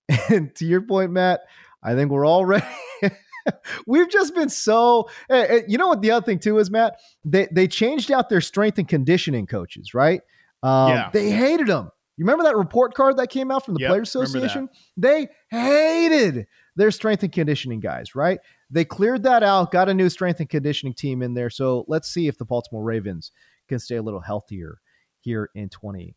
And 0.29 0.53
to 0.57 0.65
your 0.65 0.81
point, 0.81 1.11
Matt, 1.11 1.41
I 1.81 1.95
think 1.95 2.11
we're 2.11 2.27
all 2.27 2.45
ready. 2.45 2.65
We've 3.87 4.09
just 4.09 4.35
been 4.35 4.49
so. 4.49 5.09
You 5.31 5.79
know 5.79 5.87
what 5.87 6.03
the 6.03 6.11
other 6.11 6.23
thing 6.23 6.37
too 6.37 6.59
is, 6.59 6.69
Matt? 6.69 6.99
They 7.23 7.47
they 7.51 7.67
changed 7.67 8.11
out 8.11 8.29
their 8.29 8.41
strength 8.41 8.77
and 8.77 8.87
conditioning 8.87 9.47
coaches, 9.47 9.95
right? 9.95 10.21
Um, 10.61 10.89
yeah. 10.89 11.09
They 11.11 11.31
hated 11.31 11.67
them. 11.67 11.89
You 12.17 12.23
remember 12.23 12.45
that 12.45 12.55
report 12.55 12.93
card 12.93 13.17
that 13.17 13.29
came 13.29 13.51
out 13.51 13.65
from 13.65 13.73
the 13.73 13.81
yep, 13.81 13.89
Players 13.89 14.09
Association? 14.09 14.69
They 14.95 15.27
hated 15.49 16.47
their 16.75 16.91
strength 16.91 17.23
and 17.23 17.31
conditioning 17.31 17.81
guys, 17.81 18.15
right? 18.15 18.39
They 18.69 18.85
cleared 18.85 19.23
that 19.23 19.43
out, 19.43 19.71
got 19.71 19.89
a 19.89 19.93
new 19.93 20.09
strength 20.09 20.39
and 20.39 20.49
conditioning 20.49 20.93
team 20.93 21.21
in 21.21 21.33
there. 21.33 21.49
So 21.49 21.85
let's 21.87 22.07
see 22.07 22.27
if 22.27 22.37
the 22.37 22.45
Baltimore 22.45 22.83
Ravens 22.83 23.31
can 23.67 23.79
stay 23.79 23.97
a 23.97 24.01
little 24.01 24.21
healthier 24.21 24.79
here 25.19 25.49
in 25.55 25.69
2023. 25.69 26.13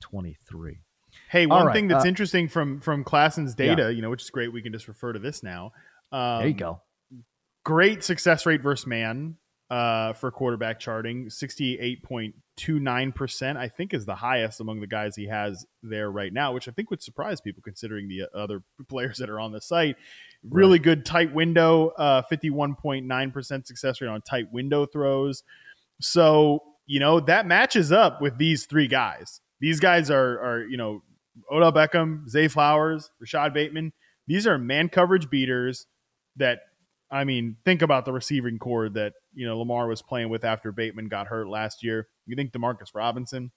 20, 0.00 0.30
uh, 0.74 0.74
hey, 1.30 1.46
one 1.46 1.66
right, 1.66 1.72
thing 1.72 1.88
that's 1.88 2.04
uh, 2.04 2.08
interesting 2.08 2.48
from 2.48 2.80
from 2.80 3.04
Klassen's 3.04 3.54
data, 3.54 3.84
yeah. 3.84 3.88
you 3.88 4.02
know, 4.02 4.10
which 4.10 4.22
is 4.22 4.30
great. 4.30 4.52
We 4.52 4.62
can 4.62 4.72
just 4.72 4.88
refer 4.88 5.12
to 5.12 5.18
this 5.18 5.42
now. 5.42 5.72
Um, 6.12 6.40
there 6.40 6.48
you 6.48 6.54
go. 6.54 6.82
Great 7.64 8.02
success 8.04 8.46
rate 8.46 8.62
versus 8.62 8.86
man 8.86 9.36
uh, 9.70 10.12
for 10.14 10.30
quarterback 10.30 10.80
charting. 10.80 11.30
68.29%, 12.60 13.56
I 13.56 13.68
think, 13.68 13.94
is 13.94 14.06
the 14.06 14.14
highest 14.14 14.60
among 14.60 14.80
the 14.80 14.86
guys 14.86 15.16
he 15.16 15.26
has 15.26 15.66
there 15.82 16.10
right 16.10 16.32
now, 16.32 16.52
which 16.52 16.68
I 16.68 16.72
think 16.72 16.90
would 16.90 17.02
surprise 17.02 17.40
people 17.40 17.62
considering 17.62 18.08
the 18.08 18.22
other 18.34 18.62
players 18.88 19.18
that 19.18 19.30
are 19.30 19.40
on 19.40 19.52
the 19.52 19.60
site. 19.60 19.96
Really 20.48 20.78
right. 20.78 20.82
good 20.82 21.04
tight 21.04 21.34
window, 21.34 21.88
uh, 21.98 22.22
51.9% 22.30 23.66
success 23.66 24.00
rate 24.00 24.08
on 24.08 24.22
tight 24.22 24.52
window 24.52 24.86
throws. 24.86 25.42
So, 26.00 26.62
you 26.86 27.00
know, 27.00 27.20
that 27.20 27.46
matches 27.46 27.92
up 27.92 28.20
with 28.20 28.38
these 28.38 28.66
three 28.66 28.88
guys. 28.88 29.40
These 29.60 29.80
guys 29.80 30.10
are, 30.10 30.40
are 30.40 30.64
you 30.64 30.76
know, 30.76 31.02
Odell 31.50 31.72
Beckham, 31.72 32.28
Zay 32.28 32.48
Flowers, 32.48 33.10
Rashod 33.20 33.52
Bateman. 33.52 33.92
These 34.26 34.46
are 34.46 34.58
man 34.58 34.88
coverage 34.88 35.28
beaters 35.28 35.86
that 36.36 36.60
I 37.10 37.24
mean, 37.24 37.56
think 37.64 37.82
about 37.82 38.04
the 38.04 38.12
receiving 38.12 38.58
corps 38.58 38.88
that 38.90 39.14
you 39.34 39.46
know 39.46 39.58
Lamar 39.58 39.88
was 39.88 40.02
playing 40.02 40.28
with 40.28 40.44
after 40.44 40.70
Bateman 40.70 41.08
got 41.08 41.26
hurt 41.26 41.48
last 41.48 41.82
year. 41.82 42.06
You 42.30 42.36
think 42.36 42.52
Demarcus 42.52 42.94
Robinson 42.94 43.50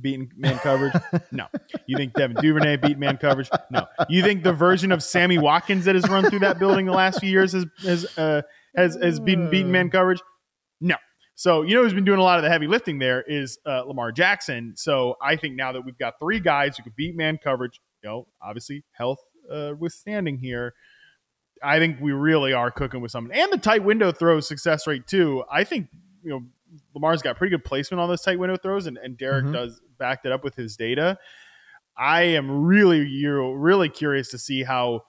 beating 0.00 0.30
man 0.36 0.58
coverage? 0.58 0.94
no. 1.32 1.46
You 1.86 1.96
think 1.96 2.14
Devin 2.14 2.36
Duvernay 2.40 2.76
beat 2.76 2.98
man 2.98 3.16
coverage? 3.16 3.50
No. 3.70 3.86
You 4.08 4.22
think 4.22 4.42
the 4.42 4.52
version 4.52 4.92
of 4.92 5.02
Sammy 5.02 5.38
Watkins 5.38 5.84
that 5.84 5.94
has 5.94 6.08
run 6.08 6.28
through 6.28 6.40
that 6.40 6.58
building 6.58 6.86
the 6.86 6.92
last 6.92 7.20
few 7.20 7.30
years 7.30 7.52
has 7.52 7.66
has 7.82 8.18
uh, 8.18 8.42
has 8.76 8.96
has 9.00 9.20
been 9.20 9.50
beaten 9.50 9.70
man 9.70 9.90
coverage? 9.90 10.20
No. 10.80 10.96
So 11.34 11.62
you 11.62 11.74
know 11.74 11.82
who's 11.82 11.94
been 11.94 12.04
doing 12.04 12.18
a 12.18 12.22
lot 12.24 12.38
of 12.38 12.44
the 12.44 12.50
heavy 12.50 12.66
lifting 12.66 12.98
there 12.98 13.22
is 13.22 13.58
uh, 13.64 13.82
Lamar 13.82 14.12
Jackson. 14.12 14.74
So 14.76 15.16
I 15.22 15.36
think 15.36 15.54
now 15.54 15.72
that 15.72 15.84
we've 15.84 15.98
got 15.98 16.14
three 16.20 16.40
guys 16.40 16.76
who 16.76 16.82
can 16.82 16.92
beat 16.96 17.16
man 17.16 17.38
coverage, 17.42 17.80
you 18.02 18.10
know, 18.10 18.26
obviously 18.42 18.84
health 18.92 19.20
uh, 19.52 19.72
withstanding 19.78 20.38
here 20.38 20.74
I 21.62 21.78
think 21.78 22.00
we 22.00 22.12
really 22.12 22.52
are 22.52 22.70
cooking 22.70 23.00
with 23.00 23.10
something. 23.10 23.36
And 23.36 23.52
the 23.52 23.58
tight 23.58 23.84
window 23.84 24.12
throw 24.12 24.40
success 24.40 24.86
rate 24.86 25.06
too. 25.06 25.44
I 25.50 25.64
think 25.64 25.88
you 26.22 26.30
know 26.30 26.42
Lamar's 26.94 27.22
got 27.22 27.36
pretty 27.36 27.50
good 27.50 27.64
placement 27.64 28.00
on 28.00 28.08
those 28.08 28.22
tight 28.22 28.38
window 28.38 28.56
throws, 28.56 28.86
and, 28.86 28.98
and 28.98 29.16
Derek 29.16 29.44
mm-hmm. 29.44 29.54
does 29.54 29.80
backed 29.98 30.26
it 30.26 30.32
up 30.32 30.44
with 30.44 30.54
his 30.54 30.76
data. 30.76 31.18
I 31.96 32.22
am 32.22 32.64
really 32.64 33.06
you 33.06 33.52
really 33.54 33.88
curious 33.88 34.30
to 34.30 34.38
see 34.38 34.62
how 34.62 35.02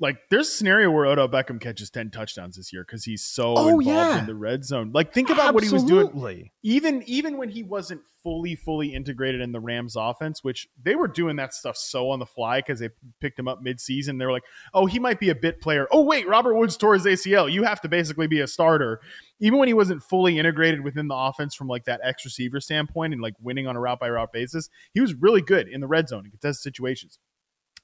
like 0.00 0.16
there's 0.30 0.48
a 0.48 0.52
scenario 0.52 0.90
where 0.90 1.04
Odell 1.04 1.28
Beckham 1.28 1.60
catches 1.60 1.90
10 1.90 2.10
touchdowns 2.10 2.56
this 2.56 2.72
year 2.72 2.84
because 2.84 3.04
he's 3.04 3.22
so 3.22 3.54
oh, 3.56 3.68
involved 3.68 3.86
yeah. 3.86 4.18
in 4.18 4.26
the 4.26 4.34
red 4.34 4.64
zone. 4.64 4.92
Like 4.94 5.12
think 5.12 5.28
about 5.28 5.54
Absolutely. 5.54 5.78
what 5.78 5.90
he 5.90 6.02
was 6.02 6.12
doing. 6.12 6.50
Even 6.62 7.02
even 7.06 7.36
when 7.36 7.50
he 7.50 7.62
wasn't 7.62 8.00
fully, 8.22 8.54
fully 8.54 8.94
integrated 8.94 9.42
in 9.42 9.52
the 9.52 9.60
Rams 9.60 9.96
offense, 9.96 10.42
which 10.42 10.68
they 10.82 10.94
were 10.94 11.06
doing 11.06 11.36
that 11.36 11.52
stuff 11.52 11.76
so 11.76 12.10
on 12.10 12.18
the 12.18 12.26
fly 12.26 12.60
because 12.60 12.80
they 12.80 12.88
picked 13.20 13.38
him 13.38 13.46
up 13.46 13.62
midseason. 13.62 14.18
They 14.18 14.24
were 14.24 14.32
like, 14.32 14.44
oh, 14.72 14.86
he 14.86 14.98
might 14.98 15.20
be 15.20 15.28
a 15.28 15.34
bit 15.34 15.60
player. 15.60 15.86
Oh, 15.90 16.02
wait, 16.02 16.26
Robert 16.26 16.54
Woods 16.54 16.76
tore 16.76 16.94
his 16.94 17.04
ACL. 17.04 17.50
You 17.50 17.64
have 17.64 17.80
to 17.82 17.88
basically 17.88 18.26
be 18.26 18.40
a 18.40 18.46
starter. 18.46 19.00
Even 19.38 19.58
when 19.58 19.68
he 19.68 19.74
wasn't 19.74 20.02
fully 20.02 20.38
integrated 20.38 20.82
within 20.82 21.08
the 21.08 21.16
offense 21.16 21.54
from 21.54 21.68
like 21.68 21.84
that 21.84 22.00
X 22.02 22.24
receiver 22.24 22.60
standpoint 22.60 23.12
and 23.12 23.22
like 23.22 23.34
winning 23.40 23.66
on 23.66 23.76
a 23.76 23.80
route 23.80 24.00
by 24.00 24.08
route 24.08 24.32
basis, 24.32 24.70
he 24.92 25.00
was 25.00 25.14
really 25.14 25.42
good 25.42 25.68
in 25.68 25.80
the 25.80 25.86
red 25.86 26.08
zone 26.08 26.24
in 26.24 26.30
contested 26.30 26.62
situations. 26.62 27.18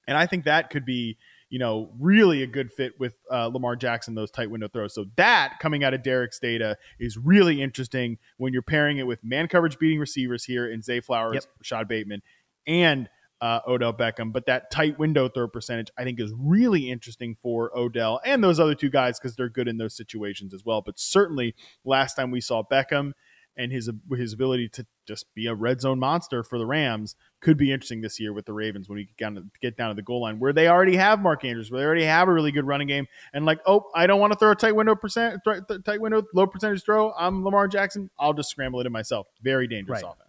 And 0.08 0.16
I 0.16 0.26
think 0.26 0.44
that 0.44 0.70
could 0.70 0.84
be 0.84 1.18
you 1.48 1.58
know, 1.58 1.90
really 2.00 2.42
a 2.42 2.46
good 2.46 2.72
fit 2.72 2.98
with 2.98 3.14
uh, 3.30 3.46
Lamar 3.46 3.76
Jackson, 3.76 4.14
those 4.14 4.30
tight 4.30 4.50
window 4.50 4.68
throws. 4.68 4.94
So 4.94 5.06
that 5.16 5.54
coming 5.60 5.84
out 5.84 5.94
of 5.94 6.02
Derek's 6.02 6.38
data 6.38 6.76
is 6.98 7.16
really 7.16 7.62
interesting 7.62 8.18
when 8.36 8.52
you're 8.52 8.62
pairing 8.62 8.98
it 8.98 9.06
with 9.06 9.22
man 9.22 9.46
coverage 9.48 9.78
beating 9.78 10.00
receivers 10.00 10.44
here 10.44 10.68
in 10.68 10.82
Zay 10.82 11.00
Flowers, 11.00 11.34
yep. 11.34 11.44
Rashod 11.60 11.88
Bateman, 11.88 12.22
and 12.66 13.08
uh, 13.40 13.60
Odell 13.66 13.92
Beckham. 13.92 14.32
But 14.32 14.46
that 14.46 14.70
tight 14.70 14.98
window 14.98 15.28
throw 15.28 15.46
percentage, 15.46 15.90
I 15.96 16.04
think, 16.04 16.20
is 16.20 16.32
really 16.36 16.90
interesting 16.90 17.36
for 17.42 17.76
Odell 17.76 18.20
and 18.24 18.42
those 18.42 18.58
other 18.58 18.74
two 18.74 18.90
guys 18.90 19.18
because 19.18 19.36
they're 19.36 19.48
good 19.48 19.68
in 19.68 19.78
those 19.78 19.96
situations 19.96 20.52
as 20.52 20.64
well. 20.64 20.82
But 20.82 20.98
certainly, 20.98 21.54
last 21.84 22.14
time 22.14 22.30
we 22.30 22.40
saw 22.40 22.62
Beckham 22.62 23.12
and 23.56 23.72
his 23.72 23.90
his 24.10 24.32
ability 24.32 24.68
to 24.70 24.86
just 25.06 25.32
be 25.34 25.46
a 25.46 25.54
red 25.54 25.80
zone 25.80 25.98
monster 25.98 26.42
for 26.42 26.58
the 26.58 26.66
Rams 26.66 27.14
could 27.40 27.56
be 27.56 27.72
interesting 27.72 28.00
this 28.00 28.18
year 28.18 28.32
with 28.32 28.46
the 28.46 28.52
Ravens 28.52 28.88
when 28.88 28.96
we 28.96 29.04
get 29.04 29.16
down 29.16 29.34
to, 29.36 29.44
get 29.60 29.76
down 29.76 29.90
to 29.90 29.94
the 29.94 30.02
goal 30.02 30.22
line 30.22 30.38
where 30.38 30.52
they 30.52 30.68
already 30.68 30.96
have 30.96 31.20
Mark 31.20 31.44
Andrews, 31.44 31.70
where 31.70 31.80
they 31.80 31.86
already 31.86 32.04
have 32.04 32.28
a 32.28 32.32
really 32.32 32.52
good 32.52 32.66
running 32.66 32.88
game, 32.88 33.06
and 33.32 33.44
like, 33.44 33.60
oh, 33.66 33.88
I 33.94 34.06
don't 34.06 34.20
want 34.20 34.32
to 34.32 34.38
throw 34.38 34.50
a 34.50 34.56
tight 34.56 34.74
window 34.74 34.94
percent, 34.94 35.40
tight 35.84 36.00
window, 36.00 36.22
low 36.34 36.46
percentage 36.46 36.82
throw. 36.84 37.12
I'm 37.12 37.44
Lamar 37.44 37.68
Jackson. 37.68 38.10
I'll 38.18 38.34
just 38.34 38.50
scramble 38.50 38.80
it 38.80 38.86
in 38.86 38.92
myself. 38.92 39.28
Very 39.42 39.66
dangerous 39.66 40.02
right. 40.02 40.12
offense. 40.12 40.25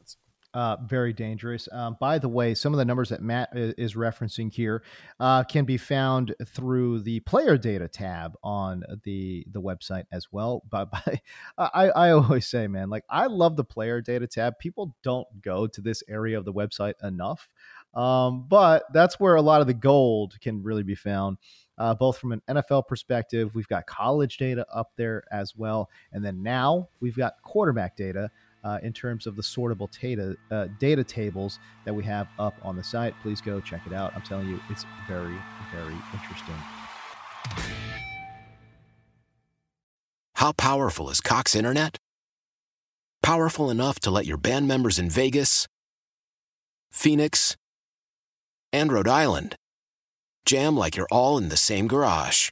Uh, 0.57 0.75
very 0.87 1.13
dangerous. 1.13 1.69
Um, 1.71 1.97
by 1.99 2.17
the 2.17 2.27
way, 2.27 2.55
some 2.55 2.73
of 2.73 2.79
the 2.79 2.85
numbers 2.85 3.09
that 3.09 3.21
Matt 3.21 3.49
is 3.53 3.93
referencing 3.93 4.51
here 4.51 4.81
uh, 5.19 5.43
can 5.43 5.65
be 5.65 5.77
found 5.77 6.33
through 6.47 7.01
the 7.01 7.19
player 7.19 7.59
data 7.59 7.87
tab 7.87 8.35
on 8.41 8.83
the 9.03 9.45
the 9.51 9.61
website 9.61 10.05
as 10.11 10.29
well. 10.31 10.63
But 10.71 10.89
by, 10.89 11.21
I, 11.59 11.89
I 11.89 12.09
always 12.09 12.47
say, 12.47 12.65
man, 12.65 12.89
like 12.89 13.03
I 13.07 13.27
love 13.27 13.55
the 13.55 13.63
player 13.63 14.01
data 14.01 14.25
tab. 14.25 14.57
People 14.57 14.95
don't 15.03 15.27
go 15.43 15.67
to 15.67 15.79
this 15.79 16.01
area 16.09 16.39
of 16.39 16.45
the 16.45 16.53
website 16.53 16.95
enough, 17.03 17.47
um, 17.93 18.47
but 18.47 18.85
that's 18.93 19.19
where 19.19 19.35
a 19.35 19.41
lot 19.43 19.61
of 19.61 19.67
the 19.67 19.75
gold 19.75 20.39
can 20.41 20.63
really 20.63 20.81
be 20.81 20.95
found. 20.95 21.37
Uh, 21.77 21.93
both 21.93 22.17
from 22.17 22.31
an 22.31 22.41
NFL 22.49 22.87
perspective, 22.87 23.53
we've 23.53 23.67
got 23.67 23.85
college 23.85 24.37
data 24.37 24.65
up 24.73 24.93
there 24.95 25.23
as 25.31 25.55
well, 25.55 25.87
and 26.11 26.25
then 26.25 26.41
now 26.41 26.89
we've 26.99 27.15
got 27.15 27.33
quarterback 27.43 27.95
data 27.95 28.31
uh, 28.63 28.79
in 28.83 28.93
terms 28.93 29.27
of 29.27 29.35
the 29.35 29.41
sortable 29.41 29.89
data, 29.99 30.35
uh, 30.51 30.67
data 30.79 31.03
tables 31.03 31.59
that 31.85 31.93
we 31.93 32.03
have 32.03 32.27
up 32.39 32.55
on 32.63 32.75
the 32.75 32.83
site. 32.83 33.13
Please 33.21 33.41
go 33.41 33.59
check 33.59 33.81
it 33.85 33.93
out. 33.93 34.13
I'm 34.15 34.21
telling 34.21 34.47
you, 34.47 34.59
it's 34.69 34.85
very, 35.07 35.37
very 35.73 35.95
interesting. 36.13 36.55
How 40.35 40.51
powerful 40.51 41.09
is 41.09 41.19
Cox 41.21 41.55
Internet? 41.55 41.97
Powerful 43.23 43.69
enough 43.69 43.99
to 44.01 44.11
let 44.11 44.25
your 44.25 44.37
band 44.37 44.67
members 44.67 44.99
in 44.99 45.09
Vegas, 45.09 45.67
Phoenix, 46.91 47.55
and 48.71 48.91
Rhode 48.91 49.07
Island 49.07 49.55
jam 50.45 50.77
like 50.77 50.95
you're 50.95 51.07
all 51.11 51.37
in 51.37 51.49
the 51.49 51.57
same 51.57 51.87
garage. 51.87 52.51